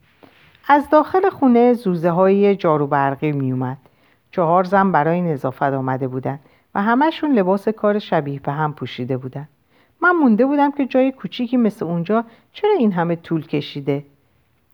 از 0.68 0.90
داخل 0.90 1.30
خونه 1.30 1.72
زوزه 1.72 2.10
های 2.10 2.56
جارو 2.56 2.86
برقی 2.86 3.32
می. 3.32 3.76
چهار 4.30 4.64
زن 4.64 4.92
برای 4.92 5.20
نظافت 5.20 5.62
آمده 5.62 6.08
بودن 6.08 6.38
و 6.74 6.82
همهشون 6.82 7.32
لباس 7.32 7.68
کار 7.68 7.98
شبیه 7.98 8.40
به 8.40 8.52
هم 8.52 8.72
پوشیده 8.72 9.16
بودن. 9.16 9.48
من 10.02 10.10
مونده 10.10 10.46
بودم 10.46 10.70
که 10.70 10.86
جای 10.86 11.12
کوچیکی 11.12 11.56
مثل 11.56 11.84
اونجا 11.84 12.24
چرا 12.52 12.72
این 12.78 12.92
همه 12.92 13.16
طول 13.16 13.46
کشیده؟ 13.46 14.04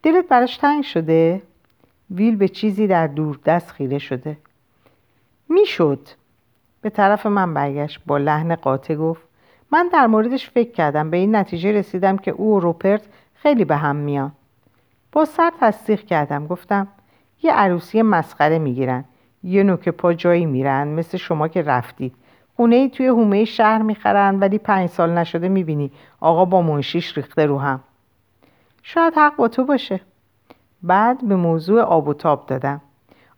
دلت 0.02 0.28
براش 0.28 0.56
تنگ 0.56 0.84
شده؟ 0.84 1.42
ویل 2.10 2.36
به 2.36 2.48
چیزی 2.48 2.86
در 2.86 3.06
دور 3.06 3.38
دست 3.44 3.70
خیره 3.70 3.98
شده. 3.98 4.36
می‌شد. 5.48 6.08
به 6.80 6.90
طرف 6.90 7.26
من 7.26 7.54
برگشت 7.54 8.00
با 8.06 8.18
لحن 8.18 8.54
قاطع 8.54 8.94
گفت 8.94 9.22
من 9.72 9.88
در 9.92 10.06
موردش 10.06 10.50
فکر 10.50 10.70
کردم 10.70 11.10
به 11.10 11.16
این 11.16 11.36
نتیجه 11.36 11.72
رسیدم 11.72 12.16
که 12.16 12.30
او 12.30 12.56
و 12.56 12.60
روپرت 12.60 13.02
خیلی 13.34 13.64
به 13.64 13.76
هم 13.76 13.96
میان 13.96 14.32
با 15.12 15.24
سر 15.24 15.52
تصدیق 15.60 16.00
کردم 16.00 16.46
گفتم 16.46 16.88
یه 17.42 17.52
عروسی 17.52 18.02
مسخره 18.02 18.58
می‌گیرن 18.58 19.04
یه 19.42 19.62
نوک 19.62 19.88
پا 19.88 20.12
جایی 20.12 20.46
میرن 20.46 20.88
مثل 20.88 21.18
شما 21.18 21.48
که 21.48 21.62
رفتید 21.62 22.14
خونه 22.58 22.88
توی 22.88 23.06
هومه 23.06 23.44
شهر 23.44 23.82
می‌خرن 23.82 24.38
ولی 24.38 24.58
پنج 24.58 24.88
سال 24.88 25.10
نشده 25.10 25.48
می‌بینی. 25.48 25.90
آقا 26.20 26.44
با 26.44 26.62
منشیش 26.62 27.16
ریخته 27.16 27.46
رو 27.46 27.58
هم. 27.58 27.80
شاید 28.82 29.14
حق 29.16 29.36
با 29.36 29.48
تو 29.48 29.64
باشه. 29.64 30.00
بعد 30.82 31.28
به 31.28 31.36
موضوع 31.36 31.80
آب 31.80 32.08
و 32.08 32.14
تاب 32.14 32.46
دادم. 32.46 32.80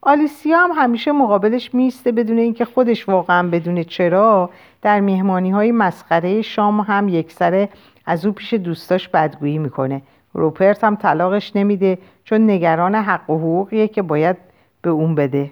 آلیسیا 0.02 0.58
هم 0.58 0.70
همیشه 0.76 1.12
مقابلش 1.12 1.74
میسته 1.74 2.12
بدون 2.12 2.38
اینکه 2.38 2.64
خودش 2.64 3.08
واقعا 3.08 3.48
بدون 3.48 3.82
چرا. 3.82 4.50
در 4.82 5.00
مهمانی 5.00 5.50
های 5.50 5.72
مسخره 5.72 6.42
شام 6.42 6.80
هم 6.80 7.08
یکسره 7.08 7.68
از 8.06 8.26
او 8.26 8.32
پیش 8.32 8.54
دوستاش 8.54 9.08
بدگویی 9.08 9.58
می‌کنه. 9.58 10.02
روپرت 10.32 10.84
هم 10.84 10.96
طلاقش 10.96 11.56
نمیده 11.56 11.98
چون 12.24 12.50
نگران 12.50 12.94
حق 12.94 13.30
و 13.30 13.38
حقوقیه 13.38 13.88
که 13.88 14.02
باید 14.02 14.36
به 14.82 14.90
اون 14.90 15.14
بده. 15.14 15.50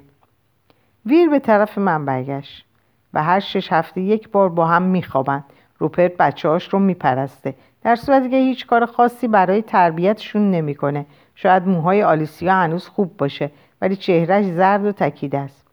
ویر 1.06 1.28
به 1.28 1.38
طرف 1.38 1.78
من 1.78 2.04
برگشت. 2.04 2.67
و 3.14 3.22
هر 3.22 3.40
شش 3.40 3.72
هفته 3.72 4.00
یک 4.00 4.28
بار 4.28 4.48
با 4.48 4.66
هم 4.66 4.82
میخوابند. 4.82 5.44
روپرت 5.78 6.16
بچه 6.16 6.48
هاش 6.48 6.68
رو 6.68 6.78
میپرسته. 6.78 7.54
در 7.82 7.96
صورتی 7.96 8.30
که 8.30 8.36
هیچ 8.36 8.66
کار 8.66 8.86
خاصی 8.86 9.28
برای 9.28 9.62
تربیتشون 9.62 10.50
نمی‌کنه. 10.50 11.06
شاید 11.34 11.68
موهای 11.68 12.02
آلیسیا 12.02 12.54
هنوز 12.54 12.88
خوب 12.88 13.16
باشه 13.16 13.50
ولی 13.82 13.96
چهرهش 13.96 14.44
زرد 14.44 14.84
و 14.84 14.92
تکیده 14.92 15.38
است. 15.38 15.66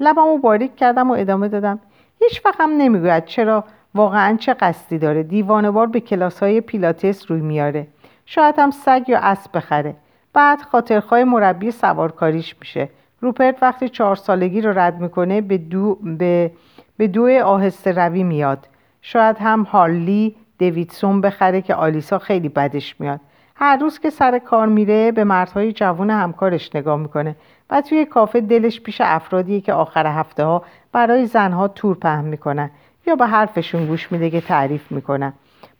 لبمو 0.00 0.38
باریک 0.38 0.76
کردم 0.76 1.10
و 1.10 1.14
ادامه 1.14 1.48
دادم. 1.48 1.78
هیچ 2.20 2.42
هم 2.60 2.70
نمی‌گوید 2.70 3.24
چرا 3.24 3.64
واقعا 3.94 4.36
چه 4.36 4.54
قصدی 4.54 4.98
داره. 4.98 5.22
دیوانه 5.22 5.86
به 5.86 6.00
کلاس 6.00 6.42
های 6.42 6.60
پیلاتس 6.60 7.30
روی 7.30 7.40
میاره 7.40 7.86
شاید 8.26 8.54
هم 8.58 8.70
سگ 8.70 9.04
یا 9.08 9.18
اسب 9.18 9.56
بخره. 9.56 9.94
بعد 10.32 10.62
خاطرخواه 10.62 11.24
مربی 11.24 11.70
سوارکاریش 11.70 12.56
میشه. 12.60 12.88
روپرت 13.20 13.62
وقتی 13.62 13.88
چهار 13.88 14.16
سالگی 14.16 14.60
رو 14.60 14.78
رد 14.78 15.00
می‌کنه 15.00 15.40
به 15.40 15.58
دو, 15.58 15.94
به, 15.94 16.50
به 16.96 17.08
دو 17.08 17.44
آهسته 17.44 17.92
روی 17.92 18.22
میاد. 18.22 18.68
شاید 19.02 19.36
هم 19.40 19.62
هارلی 19.62 20.36
دویدسون 20.58 21.20
بخره 21.20 21.62
که 21.62 21.74
آلیسا 21.74 22.18
خیلی 22.18 22.48
بدش 22.48 23.00
میاد. 23.00 23.20
هر 23.56 23.76
روز 23.76 23.98
که 23.98 24.10
سر 24.10 24.38
کار 24.38 24.66
میره 24.66 25.12
به 25.12 25.24
مردهای 25.24 25.72
جوان 25.72 26.10
همکارش 26.10 26.76
نگاه 26.76 26.96
می‌کنه 26.96 27.36
و 27.70 27.80
توی 27.80 28.04
کافه 28.04 28.40
دلش 28.40 28.80
پیش 28.80 29.00
افرادیه 29.00 29.60
که 29.60 29.72
آخر 29.72 30.06
هفته 30.06 30.44
ها 30.44 30.62
برای 30.92 31.26
زنها 31.26 31.68
تور 31.68 31.96
پهن 31.96 32.24
می‌کنن 32.24 32.70
یا 33.06 33.16
به 33.16 33.26
حرفشون 33.26 33.86
گوش 33.86 34.12
میده 34.12 34.30
که 34.30 34.40
تعریف 34.40 34.92
می‌کنن. 34.92 35.32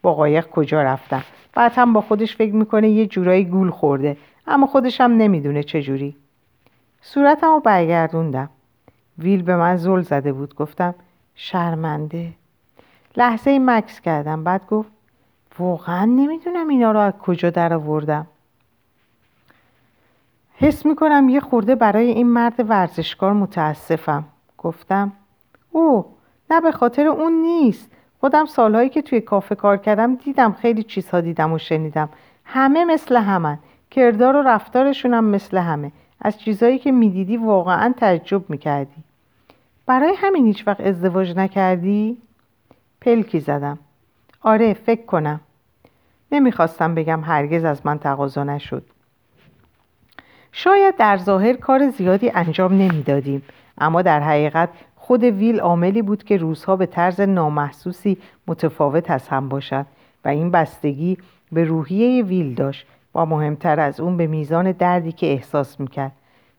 با 0.03 0.15
قایق 0.15 0.47
کجا 0.51 0.83
رفتن؟ 0.83 1.23
بعد 1.55 1.73
هم 1.75 1.93
با 1.93 2.01
خودش 2.01 2.37
فکر 2.37 2.55
می‌کنه 2.55 2.89
یه 2.89 3.07
جورایی 3.07 3.45
گول 3.45 3.71
خورده 3.71 4.17
اما 4.47 4.67
خودش 4.67 5.01
هم 5.01 5.17
نمی‌دونه 5.17 5.63
چجوری 5.63 6.17
صورتم 7.01 7.47
رو 7.47 7.61
برگردوندم. 7.61 8.51
ویل 9.19 9.43
به 9.43 9.57
من 9.57 9.77
زل 9.77 10.01
زده 10.01 10.33
بود. 10.33 10.55
گفتم 10.55 10.95
شرمنده. 11.35 12.33
لحظه 13.17 13.59
مکس 13.59 14.01
کردم 14.01 14.45
بعد 14.45 14.67
گفت 14.67 14.91
واقعا 15.59 16.05
نمی‌دونم 16.05 16.69
اینا 16.69 16.93
رو 16.93 17.01
از 17.01 17.13
کجا 17.13 17.51
در 17.51 17.75
آوردم 17.75 18.27
حس 20.57 20.87
می‌کنم 20.87 21.29
یه 21.29 21.41
خورده 21.41 21.75
برای 21.75 22.07
این 22.07 22.27
مرد 22.27 22.65
ورزشکار 22.69 23.33
متاسفم. 23.33 24.25
گفتم 24.59 25.13
او 25.71 26.07
نه 26.51 26.61
به 26.61 26.73
خاطر 26.73 27.07
اون 27.07 27.33
نیست. 27.33 27.91
خودم 28.21 28.47
سالهایی 28.47 28.89
که 28.89 29.03
توی 29.03 29.21
کافه 29.21 29.55
کار 29.55 29.77
کردم 29.77 30.15
دیدم 30.15 30.53
خیلی 30.53 30.83
چیزها 30.83 31.21
دیدم 31.21 31.53
و 31.53 31.59
شنیدم. 31.59 32.09
همه 32.45 32.85
مثل 32.85 33.17
همن. 33.17 33.59
کردار 33.91 34.37
و 34.37 34.43
رفتارشون 34.43 35.15
هم 35.15 35.25
مثل 35.25 35.59
همه. 35.59 35.93
از 36.21 36.39
چیزهایی 36.39 36.79
که 36.79 36.93
می‌دیدی 36.93 37.37
واقعا 37.37 37.95
تعجب 37.97 38.51
می‌کردی. 38.51 39.04
برای 39.87 40.15
همین 40.17 40.47
هیچ 40.47 40.67
وقت 40.67 40.81
ازدواج 40.81 41.37
نکردی؟ 41.37 42.19
پلکی 43.01 43.41
زدم. 43.41 43.79
آره 44.41 44.75
فکر 44.75 45.07
کنم. 45.07 45.41
نمی‌خواستم 46.33 46.95
بگم 46.95 47.21
هرگز 47.21 47.65
از 47.65 47.87
من 47.87 47.99
تقاضا 47.99 48.45
نشد. 48.45 48.83
شاید 50.53 50.97
در 50.97 51.17
ظاهر 51.17 51.53
کار 51.53 51.91
زیادی 51.91 52.31
انجام 52.31 52.73
نمی‌دادیم 52.73 53.43
اما 53.79 54.03
در 54.03 54.21
حقیقت 54.21 54.69
خود 54.97 55.25
ویل 55.25 55.61
عاملی 55.61 56.03
بود 56.03 56.25
که 56.25 56.37
روزها 56.37 56.77
به 56.77 56.87
طرز 56.87 57.21
نامحسوسی 57.21 58.19
متفاوت 58.47 59.11
از 59.11 59.29
هم 59.29 59.49
باشد 59.49 59.87
و 60.25 60.29
این 60.29 60.51
بستگی 60.51 61.19
به 61.53 61.65
روحیه 61.65 62.25
ویل 62.25 62.55
داشت 62.55 62.87
و 63.15 63.27
مهمتر 63.27 63.81
از 63.81 64.01
اون 64.01 64.17
به 64.17 64.27
میزان 64.27 64.73
دردی 64.73 65.13
که 65.13 65.27
احساس 65.27 65.81
می‌کرد. 65.81 66.13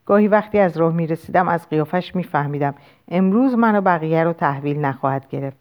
گاهی 0.05 0.27
وقتی 0.27 0.59
از 0.59 0.77
راه 0.77 0.93
می‌رسیدم 0.93 1.47
از 1.47 1.69
قیافش 1.69 2.15
میفهمیدم. 2.15 2.75
امروز 3.07 3.53
منو 3.53 3.81
بقیه 3.81 4.23
رو 4.23 4.33
تحویل 4.33 4.79
نخواهد 4.79 5.29
گرفت. 5.29 5.57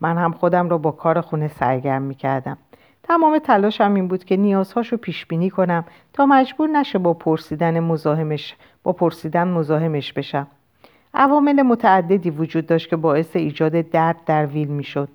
من 0.00 0.18
هم 0.18 0.32
خودم 0.32 0.68
را 0.68 0.78
با 0.78 0.90
کار 0.90 1.20
خونه 1.20 1.48
سرگرم 1.48 2.02
می‌کردم. 2.02 2.58
تمام 3.02 3.38
تلاشم 3.38 3.94
این 3.94 4.08
بود 4.08 4.24
که 4.24 4.36
نیازهاشو 4.36 4.96
پیش 4.96 5.26
بینی 5.26 5.50
کنم 5.50 5.84
تا 6.12 6.26
مجبور 6.26 6.68
نشه 6.68 6.98
با 6.98 7.14
پرسیدن 7.14 7.80
مزاحمش 7.80 8.56
با 8.82 8.92
پرسیدن 8.92 9.48
مزاحمش 9.48 10.12
بشم. 10.12 10.46
عوامل 11.14 11.62
متعددی 11.62 12.30
وجود 12.30 12.66
داشت 12.66 12.90
که 12.90 12.96
باعث 12.96 13.36
ایجاد 13.36 13.72
درد 13.72 14.16
در 14.26 14.46
ویل 14.46 14.68
می‌شد. 14.68 15.08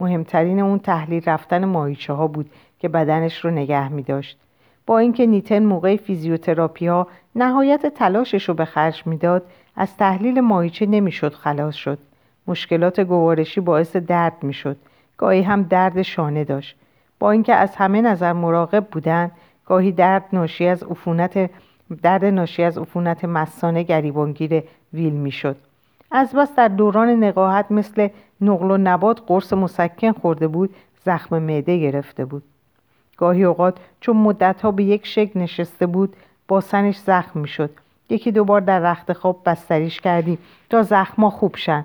مهمترین 0.00 0.60
اون 0.60 0.78
تحلیل 0.78 1.22
رفتن 1.26 1.64
ماهیچه 1.64 2.12
ها 2.12 2.26
بود 2.26 2.50
که 2.78 2.88
بدنش 2.88 3.44
رو 3.44 3.50
نگه 3.50 3.88
می 3.88 4.02
داشت. 4.02 4.40
با 4.88 4.98
اینکه 4.98 5.26
نیتن 5.26 5.62
موقع 5.62 5.96
فیزیوتراپی 5.96 6.86
ها 6.86 7.06
نهایت 7.34 7.86
تلاشش 7.86 8.48
رو 8.48 8.54
به 8.54 8.64
خرج 8.64 9.02
می‌داد 9.06 9.42
از 9.76 9.96
تحلیل 9.96 10.40
ماهیچه 10.40 10.86
نمی‌شد 10.86 11.34
خلاص 11.34 11.74
شد. 11.74 11.98
مشکلات 12.46 13.00
گوارشی 13.00 13.60
باعث 13.60 13.96
درد 13.96 14.42
می‌شد. 14.42 14.76
گاهی 15.16 15.42
هم 15.42 15.62
درد 15.62 16.02
شانه 16.02 16.44
داشت. 16.44 16.76
با 17.18 17.30
اینکه 17.30 17.54
از 17.54 17.76
همه 17.76 18.00
نظر 18.00 18.32
مراقب 18.32 18.86
بودند 18.90 19.30
گاهی 19.66 19.92
درد 19.92 20.24
ناشی 20.32 20.66
از 20.66 20.82
عفونت 20.82 21.50
درد 22.02 22.24
ناشی 22.24 22.62
از 22.62 22.78
عفونت 22.78 23.24
مسانه 23.24 23.82
گریبانگیر 23.82 24.62
ویل 24.92 25.12
می‌شد. 25.12 25.56
از 26.10 26.32
بس 26.32 26.54
در 26.54 26.68
دوران 26.68 27.08
نقاهت 27.24 27.66
مثل 27.70 28.08
نقل 28.40 28.70
و 28.70 28.76
نبات 28.76 29.20
قرص 29.26 29.52
مسکن 29.52 30.12
خورده 30.12 30.48
بود 30.48 30.74
زخم 31.04 31.38
معده 31.38 31.78
گرفته 31.78 32.24
بود. 32.24 32.42
گاهی 33.18 33.44
اوقات 33.44 33.78
چون 34.00 34.16
مدتها 34.16 34.70
به 34.70 34.84
یک 34.84 35.06
شکل 35.06 35.40
نشسته 35.40 35.86
بود 35.86 36.16
با 36.48 36.60
سنش 36.60 36.98
زخم 36.98 37.40
می‌شد. 37.40 37.70
یکی 38.10 38.32
دوبار 38.32 38.60
در 38.60 38.78
رخت 38.78 39.12
خواب 39.12 39.42
بستریش 39.46 40.00
کردیم 40.00 40.38
تا 40.70 40.82
زخما 40.82 41.30
خوب 41.30 41.56
شن. 41.56 41.84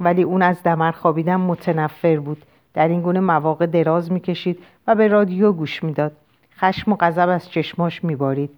ولی 0.00 0.22
اون 0.22 0.42
از 0.42 0.62
دمر 0.62 0.90
خوابیدن 0.90 1.36
متنفر 1.36 2.16
بود. 2.16 2.42
در 2.74 2.88
این 2.88 3.02
گونه 3.02 3.20
مواقع 3.20 3.66
دراز 3.66 4.12
می‌کشید 4.12 4.58
و 4.86 4.94
به 4.94 5.08
رادیو 5.08 5.52
گوش 5.52 5.84
می‌داد. 5.84 6.12
خشم 6.58 6.92
و 6.92 6.96
غضب 7.00 7.28
از 7.28 7.50
چشماش 7.50 8.04
میبارید. 8.04 8.50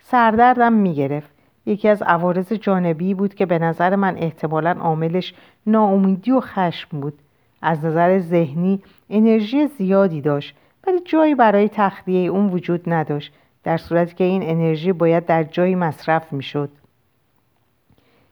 سردردم 0.00 0.72
می‌گرفت. 0.72 1.30
یکی 1.66 1.88
از 1.88 2.02
عوارض 2.02 2.52
جانبی 2.52 3.14
بود 3.14 3.34
که 3.34 3.46
به 3.46 3.58
نظر 3.58 3.96
من 3.96 4.16
احتمالا 4.16 4.76
عاملش 4.80 5.34
ناامیدی 5.66 6.30
و 6.30 6.40
خشم 6.40 7.00
بود. 7.00 7.18
از 7.62 7.84
نظر 7.84 8.18
ذهنی 8.18 8.82
انرژی 9.10 9.66
زیادی 9.66 10.20
داشت. 10.20 10.56
ولی 10.86 11.00
جایی 11.04 11.34
برای 11.34 11.68
تخلیه 11.68 12.30
اون 12.30 12.50
وجود 12.50 12.92
نداشت 12.92 13.32
در 13.64 13.76
صورتی 13.76 14.14
که 14.14 14.24
این 14.24 14.42
انرژی 14.42 14.92
باید 14.92 15.26
در 15.26 15.42
جایی 15.42 15.74
مصرف 15.74 16.32
می‌شد. 16.32 16.70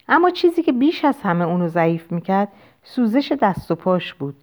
اما 0.08 0.30
چیزی 0.30 0.62
که 0.62 0.72
بیش 0.72 1.04
از 1.04 1.22
همه 1.22 1.44
اونو 1.44 1.68
ضعیف 1.68 2.12
می‌کرد 2.12 2.48
سوزش 2.82 3.32
دست 3.42 3.70
و 3.70 3.74
پاش 3.74 4.14
بود. 4.14 4.34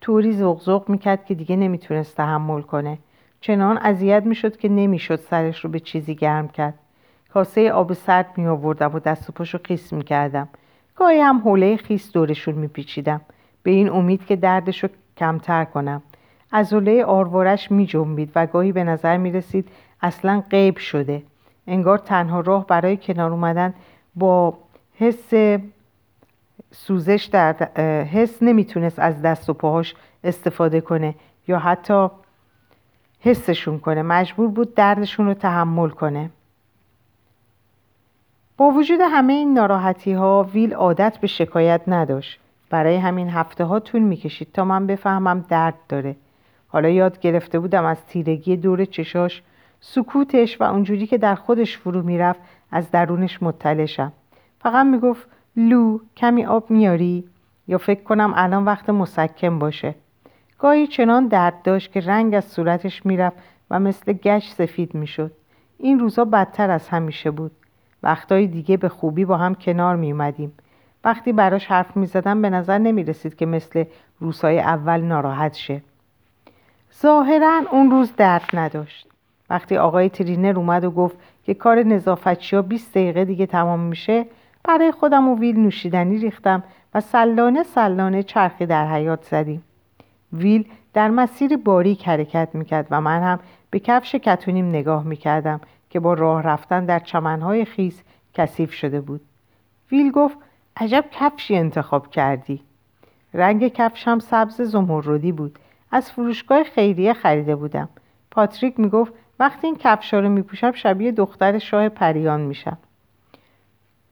طوری 0.00 0.32
زغزغ 0.32 0.88
می‌کرد 0.88 1.24
که 1.24 1.34
دیگه 1.34 1.56
نمی‌تونست 1.56 2.16
تحمل 2.16 2.62
کنه. 2.62 2.98
چنان 3.40 3.78
اذیت 3.78 4.22
می‌شد 4.26 4.56
که 4.56 4.68
نمی‌شد 4.68 5.16
سرش 5.16 5.64
رو 5.64 5.70
به 5.70 5.80
چیزی 5.80 6.14
گرم 6.14 6.48
کرد. 6.48 6.74
کاسه 7.32 7.72
آب 7.72 7.92
سرد 7.92 8.26
می 8.36 8.46
آوردم 8.46 8.94
و 8.94 8.98
دست 8.98 9.28
و 9.28 9.32
پاشو 9.32 9.58
خیس 9.64 9.92
می 9.92 10.04
کردم 10.04 10.48
گاهی 10.96 11.20
هم 11.20 11.38
حوله 11.38 11.76
خیس 11.76 12.12
دورشون 12.12 12.54
می 12.54 12.68
پیچیدم 12.68 13.20
به 13.62 13.70
این 13.70 13.90
امید 13.90 14.26
که 14.26 14.36
دردش 14.36 14.82
رو 14.82 14.88
کمتر 15.16 15.64
کنم. 15.64 16.02
از 16.56 16.72
حوله 16.72 17.04
آروارش 17.04 17.70
می 17.70 17.86
جنبید 17.86 18.32
و 18.34 18.46
گاهی 18.46 18.72
به 18.72 18.84
نظر 18.84 19.16
می 19.16 19.32
رسید 19.32 19.68
اصلا 20.02 20.42
غیب 20.50 20.78
شده. 20.78 21.22
انگار 21.66 21.98
تنها 21.98 22.40
راه 22.40 22.66
برای 22.66 22.96
کنار 22.96 23.30
اومدن 23.30 23.74
با 24.14 24.58
حس 24.98 25.58
سوزش 26.72 27.28
در 27.32 27.52
حس 28.04 28.42
نمی‌تونست 28.42 28.98
از 28.98 29.22
دست 29.22 29.50
و 29.50 29.54
پاهاش 29.54 29.94
استفاده 30.24 30.80
کنه 30.80 31.14
یا 31.48 31.58
حتی 31.58 32.08
حسشون 33.20 33.78
کنه. 33.78 34.02
مجبور 34.02 34.48
بود 34.48 34.74
دردشون 34.74 35.26
رو 35.26 35.34
تحمل 35.34 35.88
کنه. 35.88 36.30
با 38.56 38.70
وجود 38.70 39.00
همه 39.02 39.32
این 39.32 39.54
ناراحتی 39.54 40.12
ها 40.12 40.48
ویل 40.52 40.74
عادت 40.74 41.18
به 41.20 41.26
شکایت 41.26 41.80
نداشت. 41.86 42.40
برای 42.70 42.96
همین 42.96 43.28
هفته 43.28 43.64
ها 43.64 43.80
طول 43.80 44.02
می‌کشید 44.02 44.52
تا 44.52 44.64
من 44.64 44.86
بفهمم 44.86 45.44
درد 45.48 45.74
داره. 45.88 46.16
حالا 46.74 46.88
یاد 46.88 47.20
گرفته 47.20 47.58
بودم 47.58 47.84
از 47.84 48.06
تیرگی 48.06 48.56
دور 48.56 48.84
چشاش 48.84 49.42
سکوتش 49.80 50.60
و 50.60 50.64
اونجوری 50.64 51.06
که 51.06 51.18
در 51.18 51.34
خودش 51.34 51.78
فرو 51.78 52.02
می‌رفت 52.02 52.40
از 52.70 52.90
درونش 52.90 53.42
مطلع 53.42 54.08
فقط 54.58 54.86
می‌گفت 54.86 55.28
لو 55.56 55.98
کمی 56.16 56.44
آب 56.44 56.70
میاری؟ 56.70 57.24
یا 57.68 57.78
فکر 57.78 58.02
کنم 58.02 58.32
الان 58.36 58.64
وقت 58.64 58.90
مسکن 58.90 59.58
باشه. 59.58 59.94
گاهی 60.58 60.86
چنان 60.86 61.28
درد 61.28 61.62
داشت 61.62 61.92
که 61.92 62.00
رنگ 62.00 62.34
از 62.34 62.44
صورتش 62.44 63.06
می‌رفت 63.06 63.36
و 63.70 63.80
مثل 63.80 64.12
گشت 64.12 64.52
سفید 64.52 64.94
می‌شد. 64.94 65.32
این 65.78 65.98
روزا 65.98 66.24
بدتر 66.24 66.70
از 66.70 66.88
همیشه 66.88 67.30
بود. 67.30 67.52
وقتهای 68.02 68.46
دیگه 68.46 68.76
به 68.76 68.88
خوبی 68.88 69.24
با 69.24 69.36
هم 69.36 69.54
کنار 69.54 69.96
می 69.96 70.12
اومدیم. 70.12 70.52
وقتی 71.04 71.32
براش 71.32 71.66
حرف 71.66 71.96
می 71.96 72.06
زدم 72.06 72.42
به 72.42 72.50
نظر 72.50 72.78
نمی 72.78 73.04
رسید 73.04 73.36
که 73.36 73.46
مثل 73.46 73.84
روزهای 74.20 74.60
اول 74.60 75.00
ناراحت 75.00 75.54
شه. 75.54 75.82
ظاهرا 77.02 77.62
اون 77.70 77.90
روز 77.90 78.16
درد 78.16 78.50
نداشت. 78.52 79.08
وقتی 79.50 79.76
آقای 79.76 80.08
ترینر 80.08 80.58
اومد 80.58 80.84
و 80.84 80.90
گفت 80.90 81.16
که 81.44 81.54
کار 81.54 81.82
نظافتچی 81.82 82.56
ها 82.56 82.62
20 82.62 82.90
دقیقه 82.90 83.24
دیگه 83.24 83.46
تمام 83.46 83.80
میشه 83.80 84.26
برای 84.64 84.92
خودم 84.92 85.28
و 85.28 85.38
ویل 85.38 85.60
نوشیدنی 85.60 86.18
ریختم 86.18 86.62
و 86.94 87.00
سلانه 87.00 87.62
سلانه 87.62 88.22
چرخی 88.22 88.66
در 88.66 88.92
حیات 88.92 89.22
زدیم. 89.24 89.62
ویل 90.32 90.68
در 90.94 91.10
مسیر 91.10 91.56
باریک 91.56 92.08
حرکت 92.08 92.48
می‌کرد 92.52 92.86
و 92.90 93.00
من 93.00 93.22
هم 93.22 93.40
به 93.70 93.78
کفش 93.78 94.14
کتونیم 94.14 94.68
نگاه 94.68 95.04
می‌کردم 95.04 95.60
که 95.90 96.00
با 96.00 96.14
راه 96.14 96.42
رفتن 96.42 96.84
در 96.84 96.98
چمنهای 96.98 97.64
خیس 97.64 98.02
کثیف 98.34 98.72
شده 98.72 99.00
بود. 99.00 99.20
ویل 99.92 100.10
گفت 100.10 100.38
عجب 100.76 101.04
کفشی 101.10 101.56
انتخاب 101.56 102.10
کردی. 102.10 102.60
رنگ 103.34 103.68
کفش 103.68 104.08
هم 104.08 104.18
سبز 104.18 104.60
زمردی 104.60 105.32
بود. 105.32 105.58
از 105.94 106.12
فروشگاه 106.12 106.62
خیریه 106.62 107.12
خریده 107.12 107.56
بودم. 107.56 107.88
پاتریک 108.30 108.80
می‌گفت 108.80 109.12
وقتی 109.40 109.66
این 109.66 109.76
کفشا 109.76 110.20
رو 110.20 110.28
میپوشم 110.28 110.72
شبیه 110.72 111.12
دختر 111.12 111.58
شاه 111.58 111.88
پریان 111.88 112.40
میشم. 112.40 112.78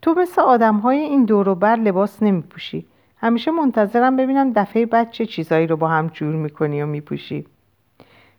تو 0.03 0.15
مثل 0.15 0.43
آدم 0.43 0.77
های 0.77 0.99
این 0.99 1.25
دوروبر 1.25 1.77
لباس 1.77 2.23
نمیپوشی. 2.23 2.87
همیشه 3.17 3.51
منتظرم 3.51 4.17
ببینم 4.17 4.53
دفعه 4.53 4.87
بعد 4.87 5.11
چه 5.11 5.27
چیزایی 5.27 5.67
رو 5.67 5.77
با 5.77 5.89
هم 5.89 6.07
جور 6.07 6.35
می‌کنی 6.35 6.83
و 6.83 6.87
میپوشی. 6.87 7.47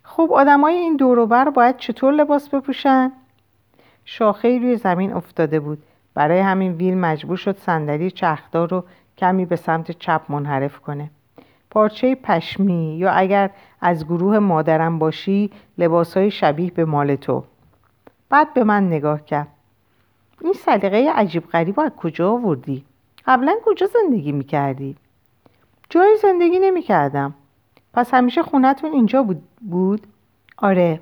خب 0.04 0.32
های 0.62 0.76
این 0.76 0.96
دوروبر 0.96 1.50
باید 1.50 1.78
چطور 1.78 2.14
لباس 2.14 2.50
بپوشن؟ 2.50 3.12
شاخه 4.06 4.60
روی 4.60 4.76
زمین 4.76 5.14
افتاده 5.14 5.60
بود. 5.60 5.84
برای 6.14 6.40
همین 6.40 6.72
ویل 6.72 6.98
مجبور 6.98 7.38
شد 7.38 7.58
صندلی 7.58 8.12
چرخدار 8.12 8.70
رو 8.70 8.84
کمی 9.18 9.46
به 9.46 9.56
سمت 9.56 9.92
چپ 9.92 10.22
منحرف 10.30 10.80
کنه. 10.80 11.10
پارچه 11.74 12.16
پشمی 12.16 12.98
یا 12.98 13.12
اگر 13.12 13.50
از 13.82 14.06
گروه 14.06 14.40
مادرم 14.40 15.00
باشی 15.00 15.52
های 16.16 16.32
شبیه 16.32 16.72
به 16.72 16.86
مال 16.86 17.16
تو 17.16 17.44
بعد 18.30 18.54
به 18.54 18.64
من 18.64 18.88
نگاه 18.88 19.26
کرد 19.26 19.48
این 20.42 20.54
سلیقه 20.54 21.12
عجیب 21.16 21.48
غریب 21.48 21.80
از 21.80 21.92
کجا 21.98 22.32
آوردی؟ 22.32 22.86
قبلا 23.26 23.56
کجا 23.66 23.88
زندگی 23.88 24.32
می‌کردی؟ 24.32 24.96
جایی 25.90 26.18
زندگی 26.18 26.60
نمی‌کردم 26.60 27.34
پس 27.94 28.14
همیشه 28.14 28.44
خونتون 28.44 28.92
اینجا 28.92 29.24
بود؟ 29.24 29.44
بود؟ 29.72 30.08
آره 30.58 31.00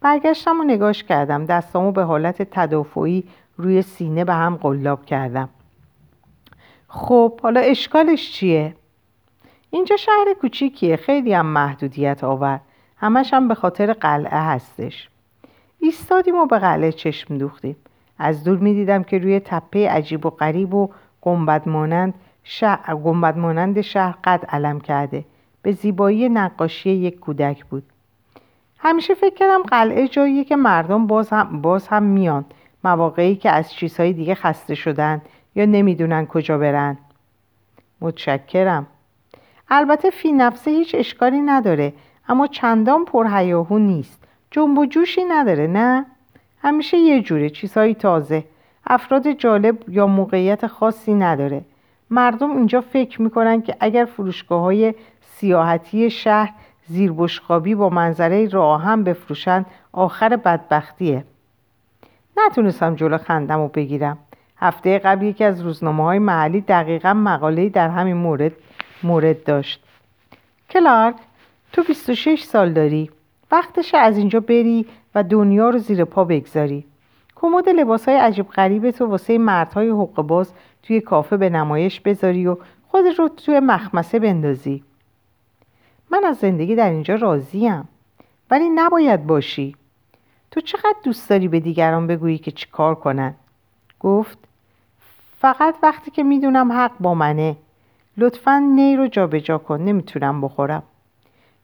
برگشتم 0.00 0.60
و 0.60 0.64
نگاش 0.64 1.04
کردم 1.04 1.46
دستامو 1.46 1.92
به 1.92 2.02
حالت 2.02 2.42
تدافعی 2.42 3.24
روی 3.56 3.82
سینه 3.82 4.24
به 4.24 4.34
هم 4.34 4.56
قلاب 4.56 5.04
کردم 5.04 5.48
خب 6.88 7.40
حالا 7.40 7.60
اشکالش 7.60 8.32
چیه؟ 8.32 8.74
اینجا 9.74 9.96
شهر 9.96 10.34
کوچیکیه 10.40 10.96
خیلی 10.96 11.34
هم 11.34 11.46
محدودیت 11.46 12.24
آور. 12.24 12.60
همش 12.96 13.34
هم 13.34 13.48
به 13.48 13.54
خاطر 13.54 13.92
قلعه 13.92 14.38
هستش. 14.38 15.08
ایستادیم 15.78 16.34
و 16.34 16.46
به 16.46 16.58
قلعه 16.58 16.92
چشم 16.92 17.38
دوختیم. 17.38 17.76
از 18.18 18.44
دور 18.44 18.58
می‌دیدم 18.58 19.02
که 19.02 19.18
روی 19.18 19.40
تپه 19.40 19.88
عجیب 19.88 20.26
و 20.26 20.30
غریب 20.30 20.74
و 20.74 20.88
گنبد 21.20 21.68
مانند 21.68 22.14
شهر, 22.44 23.82
شهر 23.82 24.14
قد 24.24 24.44
علم 24.48 24.80
کرده. 24.80 25.24
به 25.62 25.72
زیبایی 25.72 26.28
نقاشی 26.28 26.90
یک 26.90 27.20
کودک 27.20 27.64
بود. 27.64 27.82
همیشه 28.78 29.14
فکر 29.14 29.34
کردم 29.34 29.62
قلعه 29.62 30.08
جاییه 30.08 30.44
که 30.44 30.56
مردم 30.56 31.06
باز 31.06 31.30
هم, 31.30 31.62
باز 31.62 31.88
هم 31.88 32.02
میان. 32.02 32.44
مواقعی 32.84 33.36
که 33.36 33.50
از 33.50 33.72
چیزهای 33.72 34.12
دیگه 34.12 34.34
خسته 34.34 34.74
شدن 34.74 35.22
یا 35.54 35.64
نمی‌دونن 35.64 36.26
کجا 36.26 36.58
برن. 36.58 36.98
متشکرم. 38.00 38.86
البته 39.74 40.10
فی 40.10 40.32
نفسه 40.32 40.70
هیچ 40.70 40.94
اشکالی 40.94 41.40
نداره 41.40 41.92
اما 42.28 42.46
چندان 42.46 43.04
پرهیاهو 43.04 43.78
نیست. 43.78 44.24
جنب 44.50 44.78
و 44.78 44.86
جوشی 44.86 45.24
نداره 45.24 45.66
نه؟ 45.66 46.06
همیشه 46.62 46.96
یه 46.96 47.22
جوره 47.22 47.50
چیزهایی 47.50 47.94
تازه. 47.94 48.44
افراد 48.86 49.30
جالب 49.30 49.88
یا 49.88 50.06
موقعیت 50.06 50.66
خاصی 50.66 51.14
نداره. 51.14 51.64
مردم 52.10 52.56
اینجا 52.56 52.80
فکر 52.80 53.22
می‌کنن 53.22 53.62
که 53.62 53.76
اگر 53.80 54.04
فروشگاه 54.04 54.60
های 54.60 54.94
سیاحتی 55.22 56.10
شهر 56.10 56.52
زیربشقابی 56.86 57.74
با 57.74 57.88
منظره 57.88 58.48
راه 58.48 58.82
هم 58.82 59.04
بفروشن 59.04 59.64
آخر 59.92 60.36
بدبختیه. 60.36 61.24
نتونستم 62.36 62.94
جلو 62.94 63.18
خندم 63.18 63.60
و 63.60 63.68
بگیرم. 63.68 64.18
هفته 64.56 64.98
قبل 64.98 65.26
یکی 65.26 65.44
از 65.44 65.60
روزنامه 65.60 66.04
های 66.04 66.18
محلی 66.18 66.60
دقیقا 66.60 67.14
مقاله‌ای 67.14 67.68
در 67.68 67.88
همین 67.88 68.16
مورد 68.16 68.52
مورد 69.04 69.44
داشت. 69.44 69.84
کلارک 70.70 71.16
تو 71.72 71.82
26 71.82 72.42
سال 72.42 72.72
داری. 72.72 73.10
وقتش 73.50 73.94
از 73.94 74.18
اینجا 74.18 74.40
بری 74.40 74.86
و 75.14 75.22
دنیا 75.22 75.70
رو 75.70 75.78
زیر 75.78 76.04
پا 76.04 76.24
بگذاری. 76.24 76.84
کمد 77.34 77.68
لباس 77.68 78.08
های 78.08 78.18
عجیب 78.18 78.48
غریب 78.48 78.90
تو 78.90 79.06
واسه 79.06 79.38
مردهای 79.38 79.90
حق 79.90 80.14
باز 80.14 80.52
توی 80.82 81.00
کافه 81.00 81.36
به 81.36 81.50
نمایش 81.50 82.00
بذاری 82.00 82.46
و 82.46 82.56
خودت 82.88 83.18
رو 83.18 83.28
توی 83.28 83.60
مخمسه 83.60 84.18
بندازی. 84.18 84.84
من 86.10 86.24
از 86.24 86.36
زندگی 86.36 86.74
در 86.74 86.90
اینجا 86.90 87.14
راضیم 87.14 87.88
ولی 88.50 88.68
نباید 88.68 89.26
باشی. 89.26 89.76
تو 90.50 90.60
چقدر 90.60 90.96
دوست 91.04 91.30
داری 91.30 91.48
به 91.48 91.60
دیگران 91.60 92.06
بگویی 92.06 92.38
که 92.38 92.50
چی 92.50 92.66
کار 92.72 92.94
کنن؟ 92.94 93.34
گفت 94.00 94.38
فقط 95.38 95.74
وقتی 95.82 96.10
که 96.10 96.22
می‌دونم 96.22 96.72
حق 96.72 96.92
با 97.00 97.14
منه. 97.14 97.56
لطفا 98.16 98.58
نی 98.58 98.96
رو 98.96 99.06
جابجا 99.06 99.58
کن 99.58 99.80
نمی‌تونم 99.80 100.40
بخورم. 100.40 100.82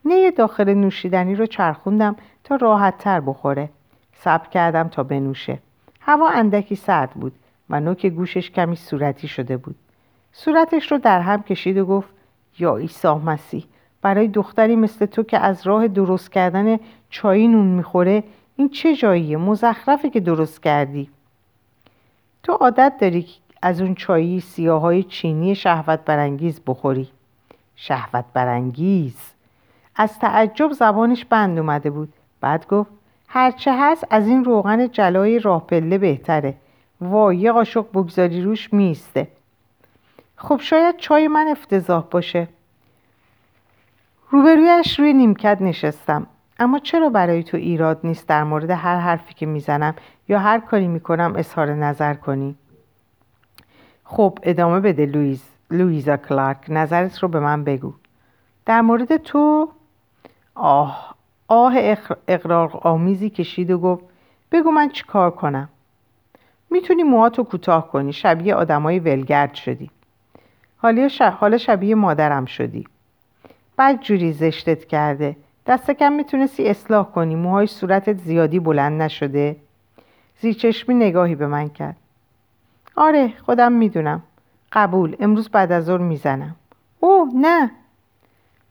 نی 0.04 0.30
داخل 0.30 0.74
نوشیدنی 0.74 1.34
رو 1.34 1.46
چرخوندم 1.46 2.16
تا 2.44 2.56
راحت 2.56 2.98
تر 2.98 3.20
بخوره. 3.20 3.68
صبر 4.14 4.48
کردم 4.48 4.88
تا 4.88 5.02
بنوشه. 5.02 5.58
هوا 6.00 6.28
اندکی 6.28 6.76
سرد 6.76 7.10
بود 7.10 7.32
و 7.70 7.80
نوک 7.80 8.06
گوشش 8.06 8.50
کمی 8.50 8.76
صورتی 8.76 9.28
شده 9.28 9.56
بود. 9.56 9.76
صورتش 10.32 10.92
رو 10.92 10.98
در 10.98 11.20
هم 11.20 11.42
کشید 11.42 11.78
و 11.78 11.86
گفت 11.86 12.08
یا 12.58 12.76
عیسی 12.76 13.08
مسیح 13.08 13.64
برای 14.02 14.28
دختری 14.28 14.76
مثل 14.76 15.06
تو 15.06 15.22
که 15.22 15.38
از 15.38 15.66
راه 15.66 15.88
درست 15.88 16.32
کردن 16.32 16.78
چای 17.10 17.48
نون 17.48 17.66
می‌خوره 17.66 18.24
این 18.56 18.68
چه 18.68 18.96
جاییه؟ 18.96 19.36
مزخرفه 19.36 20.10
که 20.10 20.20
درست 20.20 20.62
کردی. 20.62 21.10
تو 22.42 22.52
عادت 22.52 22.92
داری 23.00 23.26
از 23.62 23.80
اون 23.80 23.94
چایی 23.94 24.40
سیاه 24.40 25.02
چینی 25.02 25.54
شهوت 25.54 26.00
برانگیز 26.00 26.60
بخوری. 26.66 27.08
شهوت 27.76 28.24
برانگیز. 28.34 29.16
از 29.96 30.18
تعجب 30.18 30.72
زبانش 30.72 31.24
بند 31.24 31.58
اومده 31.58 31.90
بود. 31.90 32.12
بعد 32.40 32.66
گفت 32.66 32.90
هرچه 33.28 33.70
هست 33.74 34.06
از 34.10 34.26
این 34.26 34.44
روغن 34.44 34.88
جلای 34.88 35.38
راه 35.38 35.66
پله 35.66 35.98
بهتره. 35.98 36.54
وای 37.00 37.36
یه 37.36 37.52
قاشق 37.52 37.86
بگذاری 37.94 38.42
روش 38.42 38.72
میسته 38.72 39.28
خب 40.36 40.60
شاید 40.60 40.96
چای 40.96 41.28
من 41.28 41.48
افتضاح 41.48 42.04
باشه. 42.10 42.48
روبرویش 44.30 45.00
روی 45.00 45.12
نیمکت 45.12 45.58
نشستم. 45.60 46.26
اما 46.58 46.78
چرا 46.78 47.08
برای 47.08 47.42
تو 47.42 47.56
ایراد 47.56 48.00
نیست 48.04 48.28
در 48.28 48.44
مورد 48.44 48.70
هر 48.70 48.96
حرفی 48.96 49.34
که 49.34 49.46
می‌زنم 49.46 49.94
یا 50.28 50.38
هر 50.38 50.60
کاری 50.60 50.88
می‌کنم 50.88 51.32
اظهار 51.36 51.74
نظر 51.74 52.14
کنی؟ 52.14 52.56
خب 54.10 54.38
ادامه 54.42 54.80
بده 54.80 55.06
لویز. 55.06 55.42
لویزا 55.70 56.16
کلارک 56.16 56.58
نظرت 56.68 57.18
رو 57.18 57.28
به 57.28 57.40
من 57.40 57.64
بگو. 57.64 57.92
در 58.66 58.80
مورد 58.80 59.16
تو 59.16 59.68
آه 60.54 61.14
آه 61.48 61.74
اقرار 62.28 62.70
آمیزی 62.82 63.30
کشید 63.30 63.70
و 63.70 63.78
گفت 63.78 64.04
بگو 64.52 64.70
من 64.70 64.88
چی 64.88 65.04
کار 65.04 65.30
کنم؟ 65.30 65.68
می‌تونی 66.70 67.02
موهاتو 67.02 67.44
کوتاه 67.44 67.90
کنی 67.90 68.12
شبیه 68.12 68.54
آدمای 68.54 68.98
ولگرد 68.98 69.54
شدی. 69.54 69.90
حالا 71.40 71.58
شبیه 71.58 71.94
مادرم 71.94 72.44
شدی. 72.44 72.84
بعد 73.76 74.00
جوری 74.00 74.32
زشتت 74.32 74.84
کرده. 74.84 75.36
دست 75.66 75.90
کم 75.90 76.12
می‌تونستی 76.12 76.68
اصلاح 76.68 77.06
کنی 77.06 77.34
موهای 77.34 77.66
صورتت 77.66 78.16
زیادی 78.16 78.60
بلند 78.60 79.02
نشده؟ 79.02 79.56
زیر 80.40 80.54
چشمی 80.54 80.94
نگاهی 80.94 81.34
به 81.34 81.46
من 81.46 81.68
کرد. 81.68 81.96
آره 82.98 83.32
خودم 83.46 83.72
می‌دونم. 83.72 84.22
قبول 84.72 85.16
امروز 85.20 85.48
بعد 85.48 85.72
از 85.72 85.84
ظهر 85.84 86.00
می‌زنم. 86.00 86.56
اوه 87.00 87.28
نه. 87.34 87.70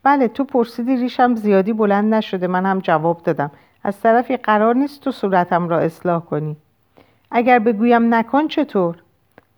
بله 0.04 0.28
تو 0.28 0.44
پرسیدی 0.44 0.96
ریشم 0.96 1.36
زیادی 1.36 1.74
بلند 1.74 2.14
نشده 2.14 2.48
من 2.48 2.66
هم 2.66 2.80
جواب 2.80 3.24
دادم. 3.24 3.52
از 3.84 4.00
طرفی 4.00 4.38
قرار 4.38 4.76
نیست 4.76 5.02
تو 5.02 5.12
صورتم 5.12 5.70
را 5.70 5.80
اصلاح 5.80 6.22
کنی. 6.22 6.58
اگر 7.32 7.60
بگویم 7.60 8.14
نکن 8.14 8.48
چطور؟ 8.48 8.96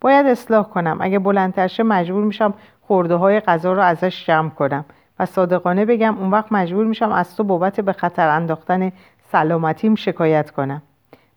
باید 0.01 0.25
اصلاح 0.25 0.63
کنم. 0.63 0.97
اگه 1.01 1.19
بلندتر 1.19 1.67
شه 1.67 1.83
مجبور 1.83 2.23
میشم 2.23 2.53
خورده 2.81 3.15
های 3.15 3.39
غذا 3.39 3.73
رو 3.73 3.81
ازش 3.81 4.25
جمع 4.25 4.49
کنم. 4.49 4.85
و 5.19 5.25
صادقانه 5.25 5.85
بگم 5.85 6.17
اون 6.17 6.31
وقت 6.31 6.51
مجبور 6.51 6.85
میشم 6.85 7.11
از 7.11 7.35
تو 7.35 7.43
بابت 7.43 7.81
به 7.81 7.93
خطر 7.93 8.27
انداختن 8.27 8.91
سلامتیم 9.31 9.95
شکایت 9.95 10.51
کنم. 10.51 10.81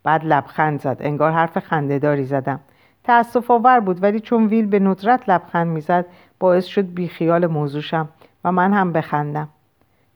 بعد 0.05 0.25
لبخند 0.25 0.81
زد. 0.81 0.97
انگار 1.01 1.33
حرف 1.33 1.59
خندهداری 1.59 2.25
زدم. 2.25 2.61
تأصف 3.05 3.51
آور 3.51 3.81
بود 3.81 4.03
ولی 4.03 4.21
چون 4.21 4.47
ویل 4.47 4.67
به 4.67 4.79
ندرت 4.79 5.29
لبخند 5.29 5.67
می‌زد 5.67 6.07
باعث 6.39 6.65
شد 6.65 6.95
بیخیال 6.95 7.47
موضوعشم 7.47 8.09
و 8.45 8.53
من 8.53 8.73
هم 8.73 8.93
بخندم. 8.93 9.49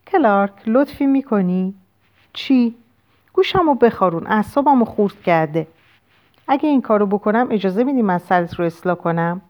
کلارک 0.06 0.52
لطفی 0.66 1.06
می‌کنی؟ 1.06 1.74
چی؟ 2.32 2.74
گوشمو 3.32 3.74
بخارون 3.74 4.26
اعصابمو 4.26 4.84
خورد 4.84 5.22
کرده. 5.22 5.66
اگه 6.48 6.68
این 6.68 6.82
کارو 6.82 7.06
بکنم 7.06 7.46
اجازه 7.50 7.84
میدی 7.84 8.02
من 8.02 8.18
سرت 8.18 8.54
رو 8.54 8.64
اصلاح 8.64 8.96
کنم؟ 8.96 9.40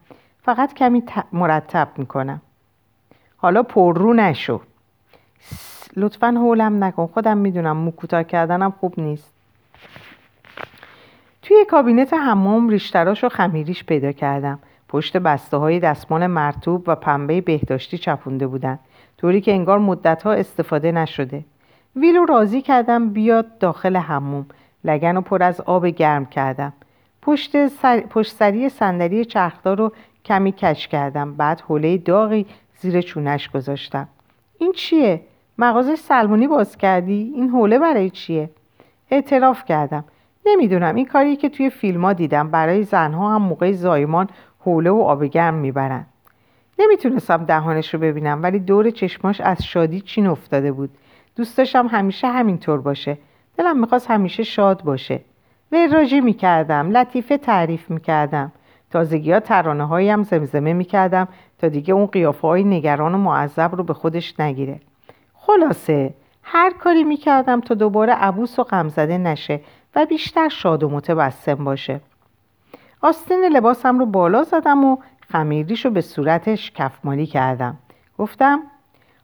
فقط 0.41 0.73
کمی 0.73 1.03
مرتب 1.33 1.87
می‌کنم. 1.97 2.41
حالا 3.37 3.63
پررو 3.63 4.13
نشو. 4.13 4.61
لطفا 5.95 6.31
حولم 6.31 6.83
نکن 6.83 7.07
خودم 7.07 7.37
می‌دونم 7.37 7.77
مو 7.77 7.91
کردنم 8.23 8.71
خوب 8.71 8.99
نیست. 8.99 9.36
توی 11.47 11.65
کابینت 11.65 12.13
حمام 12.13 12.69
ریشتراش 12.69 13.23
و 13.23 13.29
خمیریش 13.29 13.83
پیدا 13.83 14.11
کردم. 14.11 14.59
پشت 14.89 15.17
بسته 15.17 15.57
های 15.57 15.79
دستمال 15.79 16.27
مرتوب 16.27 16.83
و 16.87 16.95
پنبه 16.95 17.41
بهداشتی 17.41 17.97
چپونده 17.97 18.47
بودن. 18.47 18.79
طوری 19.17 19.41
که 19.41 19.51
انگار 19.51 19.79
مدتها 19.79 20.33
استفاده 20.33 20.91
نشده. 20.91 21.45
ویلو 21.95 22.25
راضی 22.25 22.61
کردم 22.61 23.09
بیاد 23.09 23.57
داخل 23.57 23.97
حموم 23.97 24.45
لگن 24.83 25.17
و 25.17 25.21
پر 25.21 25.43
از 25.43 25.61
آب 25.61 25.87
گرم 25.87 26.25
کردم. 26.25 26.73
پشت, 27.21 27.67
سر... 27.67 27.99
پشت 27.99 28.35
سری 28.35 28.69
صندلی 28.69 29.25
چرخدار 29.25 29.77
رو 29.77 29.91
کمی 30.25 30.51
کش 30.51 30.87
کردم. 30.87 31.33
بعد 31.33 31.61
حوله 31.61 31.97
داغی 31.97 32.45
زیر 32.79 33.01
چونش 33.01 33.49
گذاشتم. 33.49 34.07
این 34.57 34.71
چیه؟ 34.71 35.21
مغازه 35.57 35.95
سلمونی 35.95 36.47
باز 36.47 36.77
کردی؟ 36.77 37.31
این 37.35 37.49
حوله 37.49 37.79
برای 37.79 38.09
چیه؟ 38.09 38.49
اعتراف 39.11 39.65
کردم. 39.65 40.03
نمی‌دونم. 40.47 40.95
این 40.95 41.05
کاری 41.05 41.35
که 41.35 41.49
توی 41.49 41.69
فیلم 41.69 42.05
ها 42.05 42.13
دیدم 42.13 42.49
برای 42.49 42.83
زنها 42.83 43.35
هم 43.35 43.41
موقع 43.41 43.71
زایمان 43.71 44.29
حوله 44.59 44.89
و 44.89 45.01
آب 45.01 45.23
گرم 45.23 45.53
می‌برن. 45.53 46.05
نمی‌تونستم 46.79 47.45
دهانش 47.45 47.93
رو 47.93 47.99
ببینم 47.99 48.43
ولی 48.43 48.59
دور 48.59 48.89
چشماش 48.89 49.41
از 49.41 49.63
شادی 49.63 50.01
چین 50.01 50.27
افتاده 50.27 50.71
بود. 50.71 50.89
دوست 51.35 51.57
داشتم 51.57 51.87
همیشه 51.87 52.27
همینطور 52.27 52.81
باشه. 52.81 53.17
دلم 53.57 53.79
می‌خواست 53.79 54.11
همیشه 54.11 54.43
شاد 54.43 54.83
باشه. 54.83 55.19
وراجی 55.71 56.21
می‌کردم 56.21 56.89
لطیفه 56.89 57.37
تعریف 57.37 57.91
می‌کردم. 57.91 58.51
تازگی 58.91 59.31
ها 59.31 59.39
ترانه 59.39 59.87
هایم 59.87 60.23
زمزمه 60.23 60.73
می‌کردم 60.73 61.27
تا 61.59 61.67
دیگه 61.67 61.93
اون 61.93 62.05
قیافه 62.05 62.47
های 62.47 62.63
نگران 62.63 63.15
و 63.15 63.17
معذب 63.17 63.75
رو 63.75 63.83
به 63.83 63.93
خودش 63.93 64.39
نگیره. 64.39 64.79
خلاصه 65.33 66.13
هر 66.43 66.73
کاری 66.79 67.03
می‌کردم 67.03 67.61
تا 67.61 67.75
دوباره 67.75 68.13
عبوس 68.13 68.59
و 68.59 68.63
غمزده 68.63 69.17
نشه. 69.17 69.61
و 69.97 70.05
بیشتر 70.05 70.49
شاد 70.49 70.83
و 70.83 70.89
متبسم 70.89 71.63
باشه. 71.63 71.99
آستین 73.01 73.43
لباسم 73.43 73.99
رو 73.99 74.05
بالا 74.05 74.43
زدم 74.43 74.85
و 74.85 74.97
خمیریش 75.31 75.85
رو 75.85 75.91
به 75.91 76.01
صورتش 76.01 76.71
کفمالی 76.71 77.25
کردم. 77.25 77.77
گفتم 78.17 78.63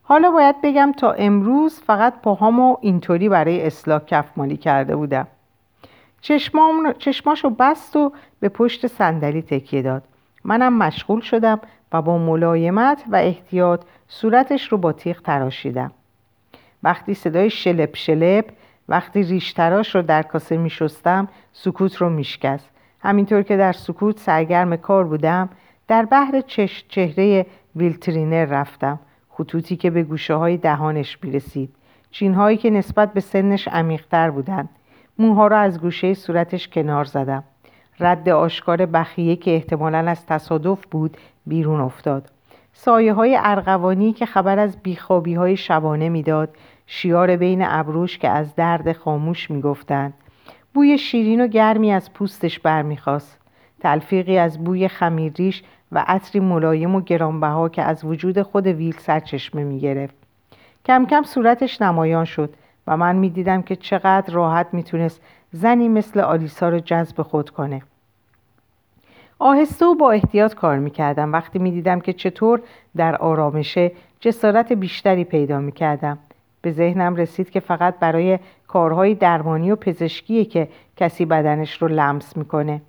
حالا 0.03 0.31
باید 0.31 0.55
بگم 0.63 0.91
تا 0.97 1.11
امروز 1.11 1.79
فقط 1.79 2.21
پاهامو 2.21 2.77
اینطوری 2.81 3.29
برای 3.29 3.65
اصلاح 3.65 3.99
کفمالی 3.99 4.57
کرده 4.57 4.95
بودم. 4.95 5.27
چشماشو 6.99 7.49
بست 7.49 7.95
و 7.95 8.11
به 8.39 8.49
پشت 8.49 8.87
صندلی 8.87 9.41
تکیه 9.41 9.81
داد. 9.81 10.03
منم 10.43 10.77
مشغول 10.77 11.21
شدم 11.21 11.59
و 11.91 12.01
با 12.01 12.17
ملایمت 12.17 13.03
و 13.11 13.15
احتیاط 13.15 13.81
صورتش 14.07 14.67
رو 14.67 14.77
با 14.77 14.91
تیغ 14.91 15.21
تراشیدم. 15.21 15.91
وقتی 16.83 17.13
صدای 17.13 17.49
شلپ 17.49 17.95
شلپ 17.95 18.51
وقتی 18.89 19.23
ریشتراش 19.23 19.95
رو 19.95 20.01
در 20.01 20.21
کاسه 20.21 20.57
می 20.57 20.69
شستم 20.69 21.27
سکوت 21.53 21.95
رو 21.95 22.09
میشکست. 22.09 22.69
همینطور 22.99 23.41
که 23.41 23.57
در 23.57 23.71
سکوت 23.71 24.19
سرگرم 24.19 24.75
کار 24.75 25.03
بودم 25.03 25.49
در 25.87 26.05
بحر 26.05 26.41
چش 26.41 26.85
چهره 26.89 27.45
ویلترینر 27.75 28.45
رفتم. 28.45 28.99
خطوطی 29.29 29.75
که 29.75 29.89
به 29.89 30.03
گوشه 30.03 30.33
های 30.33 30.57
دهانش 30.57 31.17
می‌رسید. 31.23 31.75
چینهایی 32.11 32.57
که 32.57 32.69
نسبت 32.69 33.13
به 33.13 33.19
سنش 33.19 33.67
عمیقتر 33.67 34.29
بودند. 34.31 34.69
موها 35.19 35.47
را 35.47 35.57
از 35.57 35.81
گوشه 35.81 36.13
صورتش 36.13 36.67
کنار 36.67 37.05
زدم. 37.05 37.43
رد 37.99 38.29
آشکار 38.29 38.85
بخیه 38.85 39.35
که 39.35 39.51
احتمالا 39.51 39.97
از 39.97 40.25
تصادف 40.25 40.85
بود 40.91 41.17
بیرون 41.45 41.81
افتاد. 41.81 42.29
سایه 42.73 43.13
های 43.13 43.37
ارغوانی 43.39 44.13
که 44.13 44.25
خبر 44.25 44.59
از 44.59 44.77
بیخوابی 44.77 45.33
های 45.33 45.57
شبانه 45.57 46.09
می‌داد 46.09 46.55
شیار 46.87 47.35
بین 47.35 47.61
ابروش 47.65 48.17
که 48.17 48.29
از 48.29 48.55
درد 48.55 48.93
خاموش 48.93 49.51
می‌گفتند. 49.51 50.13
بوی 50.73 50.97
شیرین 50.97 51.41
و 51.41 51.47
گرمی 51.47 51.91
از 51.91 52.13
پوستش 52.13 52.59
برمیخواست 52.59 53.39
تلفیقی 53.79 54.37
از 54.37 54.63
بوی 54.63 54.87
خمیریش 54.87 55.63
و 55.91 56.03
عطری 56.07 56.39
ملایم 56.39 56.95
و 56.95 57.01
گرانبها 57.01 57.69
که 57.69 57.81
از 57.81 58.05
وجود 58.05 58.41
خود 58.41 58.67
ویل 58.67 58.97
سرچشمه 58.97 59.63
می‌گرفت. 59.63 60.15
کم 60.85 61.05
کم 61.05 61.23
صورتش 61.23 61.81
نمایان 61.81 62.25
شد 62.25 62.53
و 62.87 62.97
من 62.97 63.15
می‌دیدم 63.15 63.61
که 63.61 63.75
چقدر 63.75 64.33
راحت 64.33 64.67
می‌تونست 64.71 65.21
زنی 65.51 65.89
مثل 65.89 66.19
آلیسا 66.19 66.69
رو 66.69 66.79
جذب 66.79 67.21
خود 67.21 67.49
کنه. 67.49 67.81
آهسته 69.39 69.85
و 69.85 69.95
با 69.95 70.11
احتیاط 70.11 70.53
کار 70.53 70.77
می‌کردم. 70.77 71.33
وقتی 71.33 71.59
می‌دیدم 71.59 71.99
که 71.99 72.13
چطور 72.13 72.61
در 72.95 73.15
آرامشه 73.15 73.91
جسارت 74.19 74.73
بیشتری 74.73 75.23
پیدا 75.23 75.59
می‌کردم. 75.59 76.17
به 76.63 76.71
ذهنم 76.71 77.15
رسید 77.15 77.49
که 77.49 77.59
فقط 77.59 77.99
برای 77.99 78.39
کارهای 78.67 79.15
درمانی 79.15 79.71
و 79.71 79.75
پزشکیه 79.75 80.45
که 80.45 80.67
کسی 80.97 81.25
بدنش 81.25 81.81
رو 81.81 81.87
لمس 81.87 82.37
می‌کنه. 82.37 82.81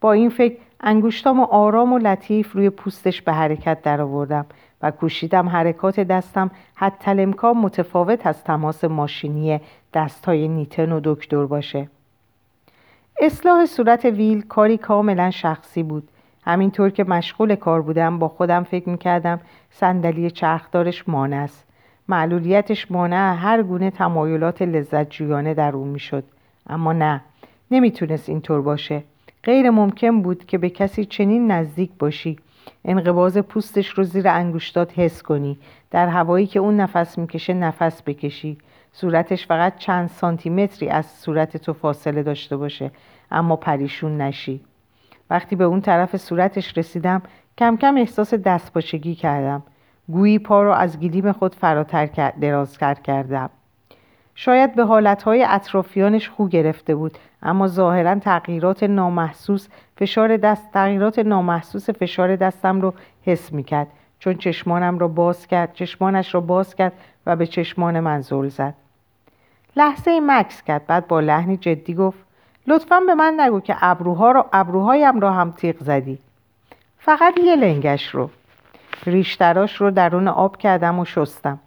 با 0.00 0.12
این 0.12 0.30
فکر 0.30 0.56
انگشتام 0.80 1.40
آرام 1.40 1.92
و 1.92 1.98
لطیف 1.98 2.52
روی 2.52 2.70
پوستش 2.70 3.22
به 3.22 3.32
حرکت 3.32 3.82
درآوردم 3.82 4.46
و 4.82 4.90
کوشیدم 4.90 5.48
حرکات 5.48 6.00
دستم 6.00 6.50
حتی 6.74 7.10
امکان 7.10 7.56
متفاوت 7.56 8.26
از 8.26 8.44
تماس 8.44 8.84
ماشینی 8.84 9.60
دستهای 9.94 10.48
نیتن 10.48 10.92
و 10.92 11.00
دکتر 11.04 11.46
باشه. 11.46 11.88
اصلاح 13.20 13.66
صورت 13.66 14.04
ویل 14.04 14.42
کاری 14.42 14.78
کاملا 14.78 15.30
شخصی 15.30 15.82
بود. 15.82 16.08
همینطور 16.44 16.90
که 16.90 17.04
مشغول 17.04 17.54
کار 17.54 17.82
بودم 17.82 18.18
با 18.18 18.28
خودم 18.28 18.62
فکر 18.62 18.88
می‌کردم 18.88 19.40
صندلی 19.70 20.30
چرخدارش 20.30 21.08
مانع 21.08 21.36
است 21.36 21.67
معلولیتش 22.08 22.90
مانع 22.90 23.34
هر 23.34 23.62
گونه 23.62 23.90
تمایلات 23.90 24.62
لذت 24.62 25.10
جویانه 25.10 25.54
در 25.54 25.72
اون 25.72 25.88
می‌شد. 25.88 26.24
اما 26.66 26.92
نه 26.92 27.20
نمی‌تونست 27.70 28.28
اینطور 28.28 28.62
باشه. 28.62 29.02
غیر 29.44 29.70
ممکن 29.70 30.22
بود 30.22 30.46
که 30.46 30.58
به 30.58 30.70
کسی 30.70 31.04
چنین 31.04 31.50
نزدیک 31.50 31.90
باشی. 31.98 32.38
انقباز 32.84 33.38
پوستش 33.38 33.88
رو 33.88 34.04
زیر 34.04 34.28
انگشتات 34.28 34.98
حس 34.98 35.22
کنی. 35.22 35.58
در 35.90 36.08
هوایی 36.08 36.46
که 36.46 36.60
اون 36.60 36.76
نفس 36.76 37.18
می‌کشه 37.18 37.54
نفس 37.54 38.02
بکشی. 38.02 38.58
صورتش 38.92 39.46
فقط 39.46 39.78
چند 39.78 40.08
سانتیمتری 40.08 40.88
از 40.88 41.06
صورت 41.06 41.56
تو 41.56 41.72
فاصله 41.72 42.22
داشته 42.22 42.56
باشه. 42.56 42.90
اما 43.30 43.56
پریشون 43.56 44.20
نشی. 44.20 44.60
وقتی 45.30 45.56
به 45.56 45.64
اون 45.64 45.80
طرف 45.80 46.16
صورتش 46.16 46.78
رسیدم 46.78 47.22
کم 47.58 47.76
کم 47.76 47.96
احساس 47.96 48.34
دستپاچگی 48.34 49.14
کردم. 49.14 49.62
گویی 50.10 50.38
پا 50.38 50.62
رو 50.62 50.70
از 50.70 51.00
گلیم 51.00 51.32
خود 51.32 51.54
فراتر 51.54 52.06
دراز 52.40 52.78
کردم. 52.78 53.50
شاید 54.34 54.74
به 54.74 54.84
حالتهای 54.84 55.46
اطرافیانش 55.48 56.28
خو 56.28 56.48
گرفته 56.48 56.94
بود 56.94 57.18
اما 57.42 57.68
ظاهرا 57.68 58.14
تغییرات 58.14 58.82
نامحسوس 58.82 59.68
فشار 59.96 60.36
دست 60.36 60.72
تغییرات 60.72 61.18
نامحسوس 61.18 61.90
فشار 61.90 62.36
دستم 62.36 62.80
رو 62.80 62.94
حس 63.22 63.52
می‌کرد. 63.52 63.86
چون 64.18 64.34
چشمانم 64.34 64.98
را 64.98 65.08
باز 65.08 65.46
کرد 65.46 65.72
چشمانش 65.72 66.34
را 66.34 66.40
باز 66.40 66.74
کرد 66.74 66.92
و 67.26 67.36
به 67.36 67.46
چشمان 67.46 68.00
من 68.00 68.20
زل 68.20 68.48
زد. 68.48 68.74
لحظه 69.76 70.20
مکس 70.22 70.62
کرد 70.62 70.86
بعد 70.86 71.06
با 71.06 71.20
لحنی 71.20 71.56
جدی 71.56 71.94
گفت 71.94 72.18
لطفا 72.66 73.00
به 73.00 73.14
من 73.14 73.34
نگو 73.40 73.60
که 73.60 73.76
ابروها 73.80 74.30
رو 74.30 74.44
ابروهایم 74.52 75.20
را 75.20 75.32
هم 75.32 75.50
تیغ 75.50 75.76
زدی. 75.80 76.18
فقط 76.98 77.38
یه 77.38 77.56
لنگش 77.56 78.08
رو. 78.08 78.30
ریشتراش 79.06 79.76
رو 79.76 79.90
درون 79.90 80.28
آب 80.28 80.56
کردم 80.56 80.98
و 80.98 81.04
شستم 81.04 81.58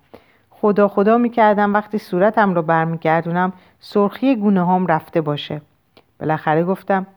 خدا 0.50 0.88
خدا 0.88 1.18
می‌کردم 1.18 1.74
وقتی 1.74 1.98
صورتم 1.98 2.54
رو 2.54 2.62
برمیگردونم 2.62 3.54
سرخی 3.80 4.36
گونه 4.36 4.68
هم 4.68 4.88
رفته 4.88 5.22
باشه 5.22 5.62
بالاخره 6.20 6.64
گفتم 6.64 7.08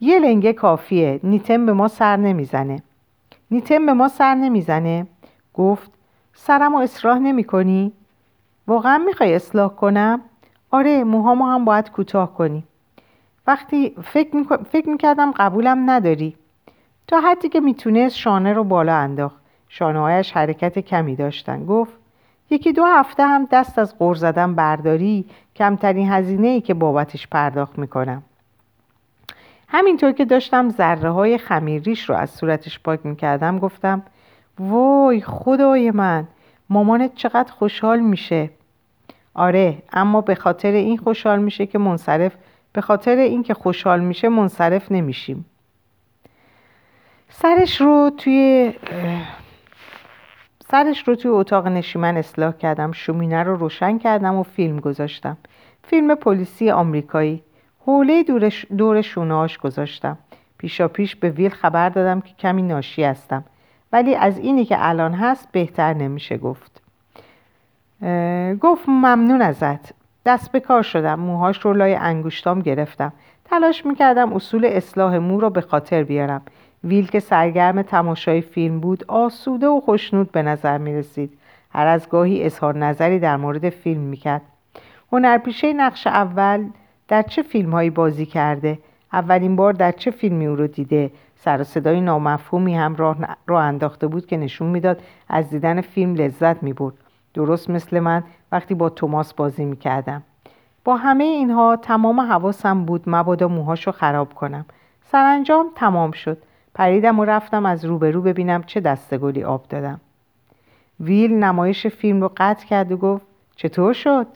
یه 0.00 0.18
لنگه 0.18 0.52
کافیه 0.52 1.20
نیتم 1.22 1.66
به 1.66 1.72
ما 1.72 1.88
سر 1.88 2.16
نمی‌زنه 2.16 2.82
نیتم 3.50 3.86
به 3.86 3.92
ما 3.92 4.08
سر 4.08 4.34
نمی‌زنه 4.34 5.06
گفت 5.54 5.90
سرم 6.34 6.72
رو 6.72 6.78
اصلاح 6.78 7.18
نمی 7.18 7.44
کنی؟ 7.44 7.92
واقعا 8.66 8.98
می‌خوای 8.98 9.34
اصلاح 9.34 9.68
کنم؟ 9.68 10.20
آره 10.70 11.04
موهامو 11.04 11.44
هم 11.44 11.64
باید 11.64 11.90
کوتاه 11.90 12.34
کنی 12.34 12.64
وقتی. 13.46 13.94
فکر 14.72 14.88
می‌کردم 14.88 15.30
قبولم 15.30 15.90
نداری 15.90 16.36
تا 17.06 17.20
حدی 17.20 17.48
که 17.48 17.60
می‌تونست 17.60 18.16
شانه 18.16 18.52
رو 18.52 18.64
بالا 18.64 18.96
انداخت 18.96 19.45
شانههایش 19.78 20.32
حرکت 20.32 20.78
کمی 20.78 21.16
داشتن. 21.16 21.66
گفت 21.66 21.92
یکی 22.50 22.72
دو 22.72 22.84
هفته 22.84 23.26
هم 23.26 23.48
دست 23.50 23.78
از 23.78 23.98
غور 23.98 24.16
زدن 24.16 24.54
برداری 24.54 25.24
کمترین 25.56 26.12
هزینه 26.12 26.48
ای 26.48 26.60
که 26.60 26.74
بابتش 26.74 27.26
پرداخت 27.26 27.78
می‌کنم. 27.78 28.22
همینطور 29.68 30.12
که 30.12 30.24
داشتم 30.24 30.68
ذره 30.68 31.10
های 31.10 31.38
خمیریش 31.38 32.10
رو 32.10 32.16
از 32.16 32.30
صورتش 32.30 32.80
پاک 32.80 33.06
می‌کردم 33.06 33.58
گفتم 33.58 34.02
وای 34.58 35.20
خدای 35.20 35.90
من 35.90 36.26
مامانت 36.70 37.14
چقدر 37.14 37.52
خوشحال 37.52 38.00
میشه. 38.00 38.50
آره 39.34 39.78
اما 39.92 40.20
به 40.20 40.34
خاطر 40.34 40.72
این 40.72 40.96
خوشحال 40.96 41.38
میشه 41.38 41.66
که 41.66 41.78
منصرف 41.78 42.32
به 42.72 42.80
خاطر 42.80 43.16
اینکه 43.16 43.54
خوشحال 43.54 44.00
میشه 44.00 44.28
منصرف 44.28 44.92
نمیشیم. 44.92 45.44
سرش 47.28 47.80
رو 47.80 48.10
توی 48.16 48.72
سرش 50.70 51.08
رو 51.08 51.14
توی 51.14 51.30
اتاق 51.30 51.66
نشیمن 51.66 52.16
اصلاح 52.16 52.52
کردم 52.52 52.92
شومینه 52.92 53.42
رو 53.42 53.56
روشن 53.56 53.98
کردم 53.98 54.34
و 54.34 54.42
فیلم 54.42 54.80
گذاشتم. 54.80 55.36
فیلم 55.82 56.14
پلیسی 56.14 56.70
آمریکایی. 56.70 57.42
حوله 57.86 58.22
دور, 58.22 58.52
دور 58.78 59.02
شونهاش 59.02 59.58
گذاشتم. 59.58 60.18
پیشا 60.58 60.88
پیش 60.88 61.16
به 61.16 61.30
ویل 61.30 61.48
خبر 61.48 61.88
دادم 61.88 62.20
که 62.20 62.34
کمی 62.38 62.62
ناشی 62.62 63.04
هستم. 63.04 63.44
ولی 63.92 64.14
از 64.14 64.38
اینی 64.38 64.64
که 64.64 64.76
الان 64.78 65.14
هست 65.14 65.52
بهتر 65.52 65.94
نمیشه 65.94 66.36
گفت. 66.38 66.82
گفت 68.60 68.88
ممنون 68.88 69.42
ازت. 69.42 69.92
دست 70.26 70.52
به 70.52 70.60
کار 70.60 70.82
شدم. 70.82 71.20
موهاش 71.20 71.58
رو 71.58 71.72
لای 71.72 71.94
انگشتام 71.94 72.60
گرفتم. 72.60 73.12
تلاش 73.44 73.86
می‌کردم 73.86 74.32
اصول 74.32 74.64
اصلاح 74.64 75.18
مو 75.18 75.40
رو 75.40 75.50
به 75.50 75.60
خاطر 75.60 76.02
بیارم. 76.02 76.42
ویل 76.84 77.06
که 77.06 77.20
سرگرم 77.20 77.82
تماشای 77.82 78.40
فیلم 78.40 78.80
بود 78.80 79.04
آسوده 79.08 79.66
و 79.66 79.80
خوشنود 79.80 80.32
به 80.32 80.42
نظر 80.42 80.78
می 80.78 80.94
رسید 80.94 81.38
هر 81.70 81.86
از 81.86 82.08
گاهی 82.08 82.44
اظهار 82.44 82.78
نظری 82.78 83.18
در 83.18 83.36
مورد 83.36 83.68
فیلم 83.68 84.00
می‌کرد. 84.00 84.42
هنرپیشه 85.12 85.72
نقش 85.72 86.06
اول 86.06 86.66
در 87.08 87.22
چه 87.22 87.42
فیلم 87.42 87.70
هایی 87.70 87.90
بازی 87.90 88.26
کرده؟ 88.26 88.78
اولین 89.12 89.56
بار 89.56 89.72
در 89.72 89.92
چه 89.92 90.10
فیلمی 90.10 90.46
او 90.46 90.56
رو 90.56 90.66
دیده؟ 90.66 91.10
سر 91.36 91.62
صدای 91.62 92.00
نامفهومی 92.00 92.76
هم 92.76 92.96
راه, 92.96 93.16
راه 93.46 93.64
انداخته 93.64 94.06
بود 94.06 94.26
که 94.26 94.36
نشون 94.36 94.68
می‌داد 94.68 95.02
از 95.28 95.50
دیدن 95.50 95.80
فیلم 95.80 96.14
لذت 96.14 96.62
می 96.62 96.72
بود 96.72 96.94
درست 97.34 97.70
مثل 97.70 98.00
من 98.00 98.24
وقتی 98.52 98.74
با 98.74 98.88
توماس 98.88 99.34
بازی 99.34 99.64
می‌کردم. 99.64 100.22
با 100.84 100.96
همه 100.96 101.24
اینها 101.24 101.76
تمام 101.76 102.20
حواسم 102.20 102.84
بود 102.84 103.02
مبادا 103.06 103.48
موهاشو 103.48 103.92
خراب 103.92 104.34
کنم. 104.34 104.64
سرانجام 105.12 105.66
تمام 105.74 106.10
شد. 106.10 106.38
پریدم 106.76 107.18
و 107.18 107.24
رفتم 107.24 107.66
از 107.66 107.84
روبرو 107.84 108.22
ببینم 108.22 108.62
چه 108.62 108.80
دستگلی 108.80 109.44
آب 109.44 109.68
دادم. 109.68 110.00
ویل 111.00 111.32
نمایش 111.32 111.86
فیلم 111.86 112.20
رو 112.20 112.32
قطع 112.36 112.66
کرد 112.66 112.92
و 112.92 112.96
گفت 112.96 113.26
چطور 113.56 113.92
شد؟ 113.92 114.26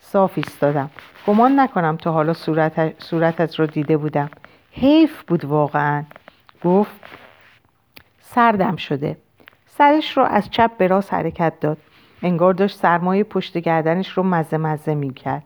صاف 0.00 0.32
ایستادم. 0.36 0.90
گمان 1.26 1.60
نکنم 1.60 1.96
تا 1.96 2.12
حالا 2.12 2.32
صورت 2.32 3.02
صورتت 3.02 3.54
رو 3.60 3.66
دیده 3.66 3.96
بودم. 3.96 4.30
حیف 4.72 5.22
بود 5.22 5.44
واقعا. 5.44 6.04
گفت 6.64 7.00
سردم 8.20 8.76
شده. 8.76 9.16
سرش 9.66 10.16
رو 10.16 10.24
از 10.24 10.50
چپ 10.50 10.70
به 10.76 10.86
راست 10.86 11.14
حرکت 11.14 11.60
داد. 11.60 11.78
انگار 12.22 12.54
داشت 12.54 12.78
سرمایه 12.78 13.24
پشت 13.24 13.58
گردنش 13.58 14.08
رو 14.08 14.22
مزه 14.22 14.56
مزه 14.56 14.94
می 14.94 15.14
کرد 15.14 15.42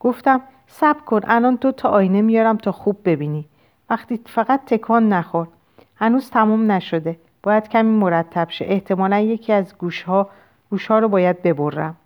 گفتم 0.00 0.40
سب 0.66 1.04
کن 1.04 1.20
الان 1.24 1.54
دو 1.54 1.72
تا 1.72 1.88
آینه 1.88 2.22
میارم 2.22 2.56
تا 2.56 2.72
خوب 2.72 2.96
ببینی. 3.04 3.44
وقتی 3.90 4.20
فقط 4.26 4.60
تکان 4.66 5.08
نخور 5.08 5.48
هنوز 5.96 6.30
تموم 6.30 6.72
نشده. 6.72 7.16
باید 7.42 7.68
کمی 7.68 7.90
مرتب 7.90 8.50
شه. 8.50 8.64
احتمالا 8.68 9.18
یکی 9.18 9.52
از 9.52 9.78
گوشها 9.78 10.28
گوشها 10.70 10.98
رو 10.98 11.08
باید 11.08 11.42
ببرم. 11.42 11.96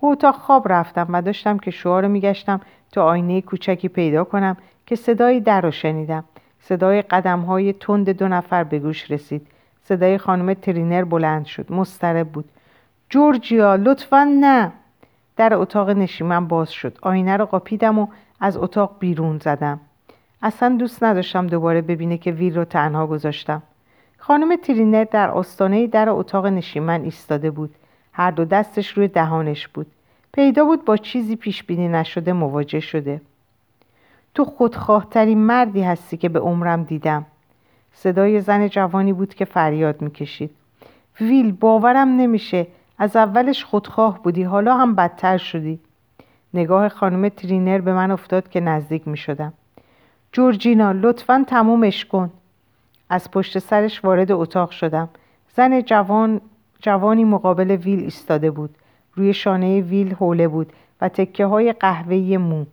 به 0.00 0.06
اتاق 0.06 0.34
خواب 0.34 0.72
رفتم 0.72 1.06
و 1.10 1.22
داشتم 1.22 1.58
که 1.58 1.70
شوها 1.70 2.00
رو 2.00 2.08
میگشتم 2.08 2.60
تا 2.92 3.04
آینه 3.04 3.40
کوچکی 3.40 3.88
پیدا 3.88 4.24
کنم 4.24 4.56
که 4.86 4.96
صدایی 4.96 5.40
در 5.40 5.60
رو 5.60 5.70
شنیدم. 5.70 6.24
صدای 6.60 7.02
قدم 7.02 7.40
های 7.40 7.72
تند 7.72 8.10
دو 8.10 8.28
نفر 8.28 8.64
به 8.64 8.78
گوش 8.78 9.10
رسید. 9.10 9.46
صدای 9.84 10.18
خانم 10.18 10.54
ترینر 10.54 11.04
بلند 11.04 11.46
شد. 11.46 11.72
مسترب 11.72 12.28
بود. 12.28 12.44
جورجیا 13.10 13.76
لطفا 13.76 14.24
نه. 14.40 14.72
در 15.36 15.54
اتاق 15.54 15.90
نشیمن 15.90 16.46
باز 16.46 16.70
شد. 16.70 16.98
آینه 17.02 17.36
رو 17.36 17.46
قاپیدم 17.46 17.98
و 17.98 18.06
از 18.40 18.56
اتاق 18.56 18.96
بیرون 18.98 19.38
زدم. 19.38 19.80
اصلا 20.42 20.76
دوست 20.76 21.02
نداشتم 21.02 21.46
دوباره 21.46 21.80
ببینه 21.82 22.18
که 22.18 22.30
ویل 22.30 22.56
رو 22.56 22.64
تنها 22.64 23.06
گذاشتم. 23.06 23.62
خانم 24.18 24.56
ترینر 24.56 25.04
در 25.04 25.30
آستانه 25.30 25.86
در 25.86 26.08
اتاق 26.08 26.46
نشیمن 26.46 27.02
ایستاده 27.02 27.50
بود. 27.50 27.74
هر 28.12 28.30
دو 28.30 28.44
دستش 28.44 28.88
روی 28.88 29.08
دهانش 29.08 29.68
بود. 29.68 29.86
پیدا 30.32 30.64
بود 30.64 30.84
با 30.84 30.96
چیزی 30.96 31.36
پیش 31.36 31.64
بینی 31.64 31.88
نشده 31.88 32.32
مواجه 32.32 32.80
شده. 32.80 33.20
تو 34.34 34.44
خودخواهترین 34.44 35.38
مردی 35.38 35.82
هستی 35.82 36.16
که 36.16 36.28
به 36.28 36.38
عمرم 36.38 36.82
دیدم. 36.82 37.26
صدای 37.92 38.40
زن 38.40 38.68
جوانی 38.68 39.12
بود 39.12 39.34
که 39.34 39.44
فریاد 39.44 40.02
می‌کشید. 40.02 40.50
ویل 41.20 41.52
باورم 41.52 42.08
نمیشه. 42.08 42.66
از 42.98 43.16
اولش 43.16 43.64
خودخواه 43.64 44.22
بودی 44.22 44.42
حالا 44.42 44.76
هم 44.76 44.94
بدتر 44.94 45.38
شدی. 45.38 45.78
نگاه 46.54 46.88
خانم 46.88 47.28
ترینر 47.28 47.78
به 47.80 47.92
من 47.92 48.10
افتاد 48.10 48.48
که 48.48 48.60
نزدیک 48.60 49.08
می 49.08 49.16
شدم 49.16 49.52
جورجینا 50.32 50.92
لطفا 50.92 51.44
تمومش 51.46 52.04
کن. 52.04 52.30
از 53.10 53.30
پشت 53.30 53.58
سرش 53.58 54.04
وارد 54.04 54.32
اتاق 54.32 54.70
شدم. 54.70 55.08
زن 55.56 55.82
جوان 55.82 56.40
جوانی 56.80 57.24
مقابل 57.24 57.70
ویل 57.70 58.00
ایستاده 58.00 58.50
بود. 58.50 58.70
روی 59.14 59.34
شانه 59.34 59.80
ویل 59.80 60.14
حوله 60.14 60.48
بود 60.48 60.72
و 61.00 61.08
تکه 61.08 61.46
های 61.46 61.72
قهوه‌ای 61.72 62.36
مو. 62.36 62.64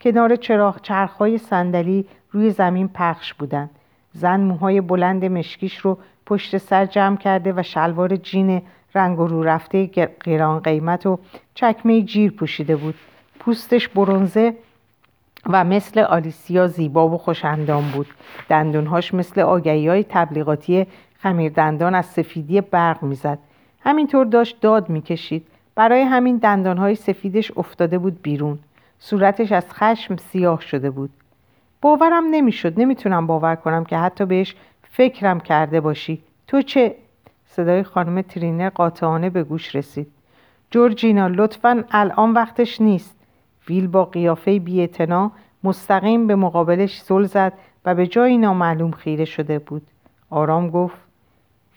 کنار 0.00 0.36
چراغ 0.36 0.80
چرخهای 0.80 1.38
صندلی 1.38 2.04
روی 2.30 2.50
زمین 2.50 2.88
پخش 2.88 3.34
بودند. 3.34 3.70
زن 4.12 4.40
موهای 4.40 4.80
بلند 4.80 5.24
مشکیش 5.24 5.78
رو 5.78 5.98
پشت 6.26 6.58
سر 6.58 6.86
جمع 6.86 7.16
کرده 7.16 7.52
و 7.56 7.62
شلوار 7.62 8.16
جین 8.16 8.62
رنگ 8.94 9.20
و 9.20 9.26
رو 9.26 9.42
رفته 9.42 9.90
گران 10.24 10.60
قیمت 10.60 11.06
و 11.06 11.18
چکمه 11.54 12.02
جیر 12.02 12.30
پوشیده 12.30 12.76
بود. 12.76 12.94
پوستش 13.38 13.88
برونزه 13.88 14.54
و 15.46 15.64
مثل 15.64 16.00
آلیسیا 16.00 16.66
زیبا 16.66 17.08
و 17.08 17.18
خوشندام 17.18 17.90
بود. 17.90 18.06
دندونهاش 18.48 19.14
مثل 19.14 19.40
آگهی 19.40 19.88
های 19.88 20.04
تبلیغاتی 20.08 20.86
خمیر 21.18 21.52
دندان 21.52 21.94
از 21.94 22.06
سفیدی 22.06 22.60
برق 22.60 23.02
می‌زد. 23.02 23.38
همینطور 23.80 24.26
داشت 24.26 24.60
داد 24.60 24.88
می‌کشید. 24.88 25.46
برای 25.74 26.02
همین 26.02 26.36
دندانهای 26.36 26.94
سفیدش 26.94 27.52
افتاده 27.56 27.98
بود 27.98 28.22
بیرون. 28.22 28.58
صورتش 28.98 29.52
از 29.52 29.64
خشم 29.70 30.16
سیاه 30.16 30.60
شده 30.60 30.90
بود. 30.90 31.10
باورم 31.82 32.24
نمی‌شد. 32.30 32.80
نمی‌تونم 32.80 33.26
باور 33.26 33.54
کنم 33.54 33.84
که 33.84 33.98
حتی 33.98 34.24
بهش 34.24 34.54
فکرم 34.82 35.40
کرده 35.40 35.80
باشی. 35.80 36.22
تو 36.46 36.62
چه؟ 36.62 36.94
صدای 37.46 37.82
خانم 37.82 38.22
ترینر 38.22 38.68
قاطعانه 38.68 39.30
به 39.30 39.44
گوش 39.44 39.74
رسید. 39.74 40.06
جورجینا 40.70 41.28
لطفا 41.28 41.84
الان 41.90 42.32
وقتش 42.32 42.80
نیست. 42.80 43.16
ویل 43.70 43.86
با 43.86 44.04
قیافه 44.04 44.58
بیاعتنا 44.58 45.32
مستقیم 45.64 46.26
به 46.26 46.34
مقابلش 46.34 47.00
زل 47.00 47.24
زد 47.24 47.52
و 47.84 47.94
به 47.94 48.06
جایی 48.06 48.38
نامعلوم 48.38 48.90
خیره 48.90 49.24
شده 49.24 49.58
بود 49.58 49.82
آرام 50.30 50.70
گفت 50.70 50.98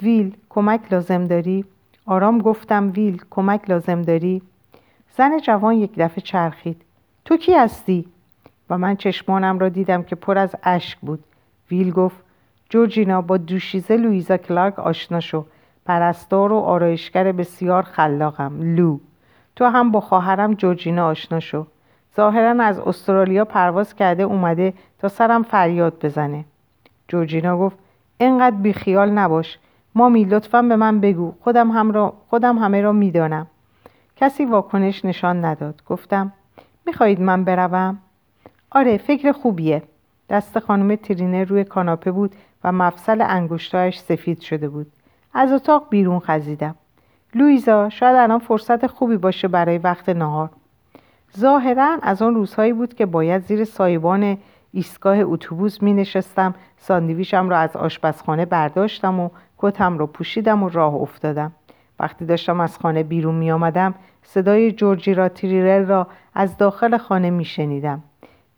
ویل 0.02 0.38
کمک 0.50 0.82
لازم 0.92 1.28
داری؟ 1.28 1.66
آرام 2.06 2.38
گفتم 2.38 2.92
ویل 2.96 3.22
کمک 3.30 3.70
لازم 3.70 4.02
داری؟ 4.02 4.42
زن 5.18 5.40
جوان 5.40 5.76
یک 5.76 5.92
دفعه 5.98 6.22
چرخید 6.22 6.82
تو 7.26 7.38
کی 7.38 7.54
هستی؟ 7.54 8.06
و 8.70 8.78
من 8.78 8.96
چشمانم 8.96 9.60
را 9.60 9.70
دیدم 9.70 10.04
که 10.04 10.16
پر 10.16 10.38
از 10.38 10.56
اشک 10.64 10.98
بود 11.00 11.24
ویل 11.72 11.92
گفت 11.92 12.18
جورجینا 12.70 13.22
با 13.22 13.38
دوشیزه 13.38 13.98
لویزا 13.98 14.38
کلارک 14.38 14.80
آشنا 14.80 15.20
شو 15.20 15.46
پرستار 15.86 16.52
و 16.54 16.58
آرایشگر 16.58 17.32
بسیار 17.32 17.84
خلاقم 17.84 18.76
لو 18.76 19.00
تو 19.56 19.66
هم 19.66 19.92
با 19.92 20.00
خواهرم 20.00 20.54
جورجینا 20.54 21.08
آشنا 21.08 21.40
شو 21.40 21.66
ظاهرا 22.16 22.64
از 22.64 22.80
استرالیا 22.80 23.46
پرواز 23.46 23.96
کرده 23.96 24.24
اومده 24.24 24.74
تا 25.00 25.08
سرم 25.08 25.44
فریاد 25.44 26.06
بزنه. 26.06 26.46
جورجینا 27.08 27.58
گفت 27.58 27.78
انقدر 28.20 28.56
بیخیال 28.56 29.10
نباش. 29.10 29.60
مامی 29.96 30.26
لطفا 30.26 30.62
به 30.62 30.76
من 30.76 31.00
بگو. 31.00 31.34
خودم, 31.42 31.72
هم 31.72 31.92
را 31.92 32.14
خودم 32.30 32.58
همه 32.58 32.82
را 32.82 32.92
می‌دانم. 32.92 33.48
کسی 34.16 34.46
واکنش 34.46 35.06
نشان 35.06 35.46
نداد. 35.46 35.82
گفتم 35.90 36.34
می‌خواهید 36.86 37.22
من 37.22 37.44
بروم؟ 37.44 37.98
آره 38.72 38.98
فکر 38.98 39.32
خوبیه. 39.32 39.84
دست 40.30 40.60
خانم 40.60 40.96
ترینه 40.96 41.44
روی 41.44 41.64
کاناپه 41.64 42.12
بود 42.12 42.36
و 42.64 42.72
مفصل 42.72 43.22
انگشتایش 43.22 43.98
سفید 43.98 44.42
شده 44.42 44.70
بود. 44.70 44.92
از 45.34 45.52
اتاق 45.52 45.88
بیرون 45.90 46.20
خزیدم. 46.20 46.76
لویزا 47.36 47.90
شاید 47.90 48.16
الان 48.16 48.40
فرصت 48.40 48.88
خوبی 48.88 49.18
باشه 49.18 49.48
برای 49.48 49.78
وقت 49.78 50.10
نهار. 50.10 50.50
ظاهرا 51.40 51.98
از 52.02 52.22
آن 52.22 52.36
روزهایی 52.36 52.74
بود 52.74 52.94
که 52.94 53.06
باید 53.06 53.42
زیر 53.42 53.64
سایبان 53.64 54.38
ایستگاه 54.72 55.18
اتوبوس 55.20 55.82
می 55.82 55.94
نشستم 55.94 56.56
ساندویچم 56.78 57.50
را 57.50 57.58
از 57.58 57.76
آشپزخانه 57.76 58.46
برداشتم 58.46 59.20
و 59.20 59.30
کتم 59.58 59.98
را 59.98 60.08
پوشیدم 60.08 60.64
و 60.64 60.70
راه 60.70 60.94
افتادم. 60.94 61.52
وقتی 62.00 62.26
داشتم 62.26 62.60
از 62.60 62.78
خانه 62.78 63.04
بیرون 63.04 63.36
می 63.36 63.52
آمدم 63.52 63.96
صدای 64.24 64.72
جورجی 64.72 65.14
را 65.14 65.30
تریرل 65.30 65.86
را 65.86 66.08
از 66.34 66.58
داخل 66.58 66.98
خانه 66.98 67.30
می 67.30 67.46
شنیدم 67.46 68.04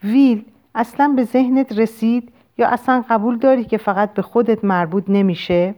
ویل 0.03 0.45
اصلا 0.75 1.13
به 1.15 1.23
ذهنت 1.23 1.79
رسید 1.79 2.31
یا 2.57 2.67
اصلا 2.67 3.03
قبول 3.09 3.37
داری 3.37 3.63
که 3.63 3.77
فقط 3.77 4.13
به 4.13 4.21
خودت 4.21 4.63
مربوط 4.63 5.03
نمیشه؟ 5.07 5.75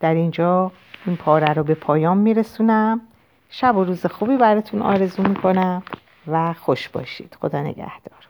در 0.00 0.14
اینجا 0.14 0.72
این 1.06 1.16
پاره 1.16 1.52
رو 1.52 1.64
به 1.64 1.74
پایان 1.74 2.18
میرسونم. 2.18 3.00
شب 3.50 3.76
و 3.76 3.84
روز 3.84 4.06
خوبی 4.06 4.36
براتون 4.36 4.82
آرزو 4.82 5.22
می‌کنم 5.22 5.82
و 6.26 6.52
خوش 6.52 6.88
باشید. 6.88 7.36
خدا 7.40 7.62
نگهدار. 7.62 8.29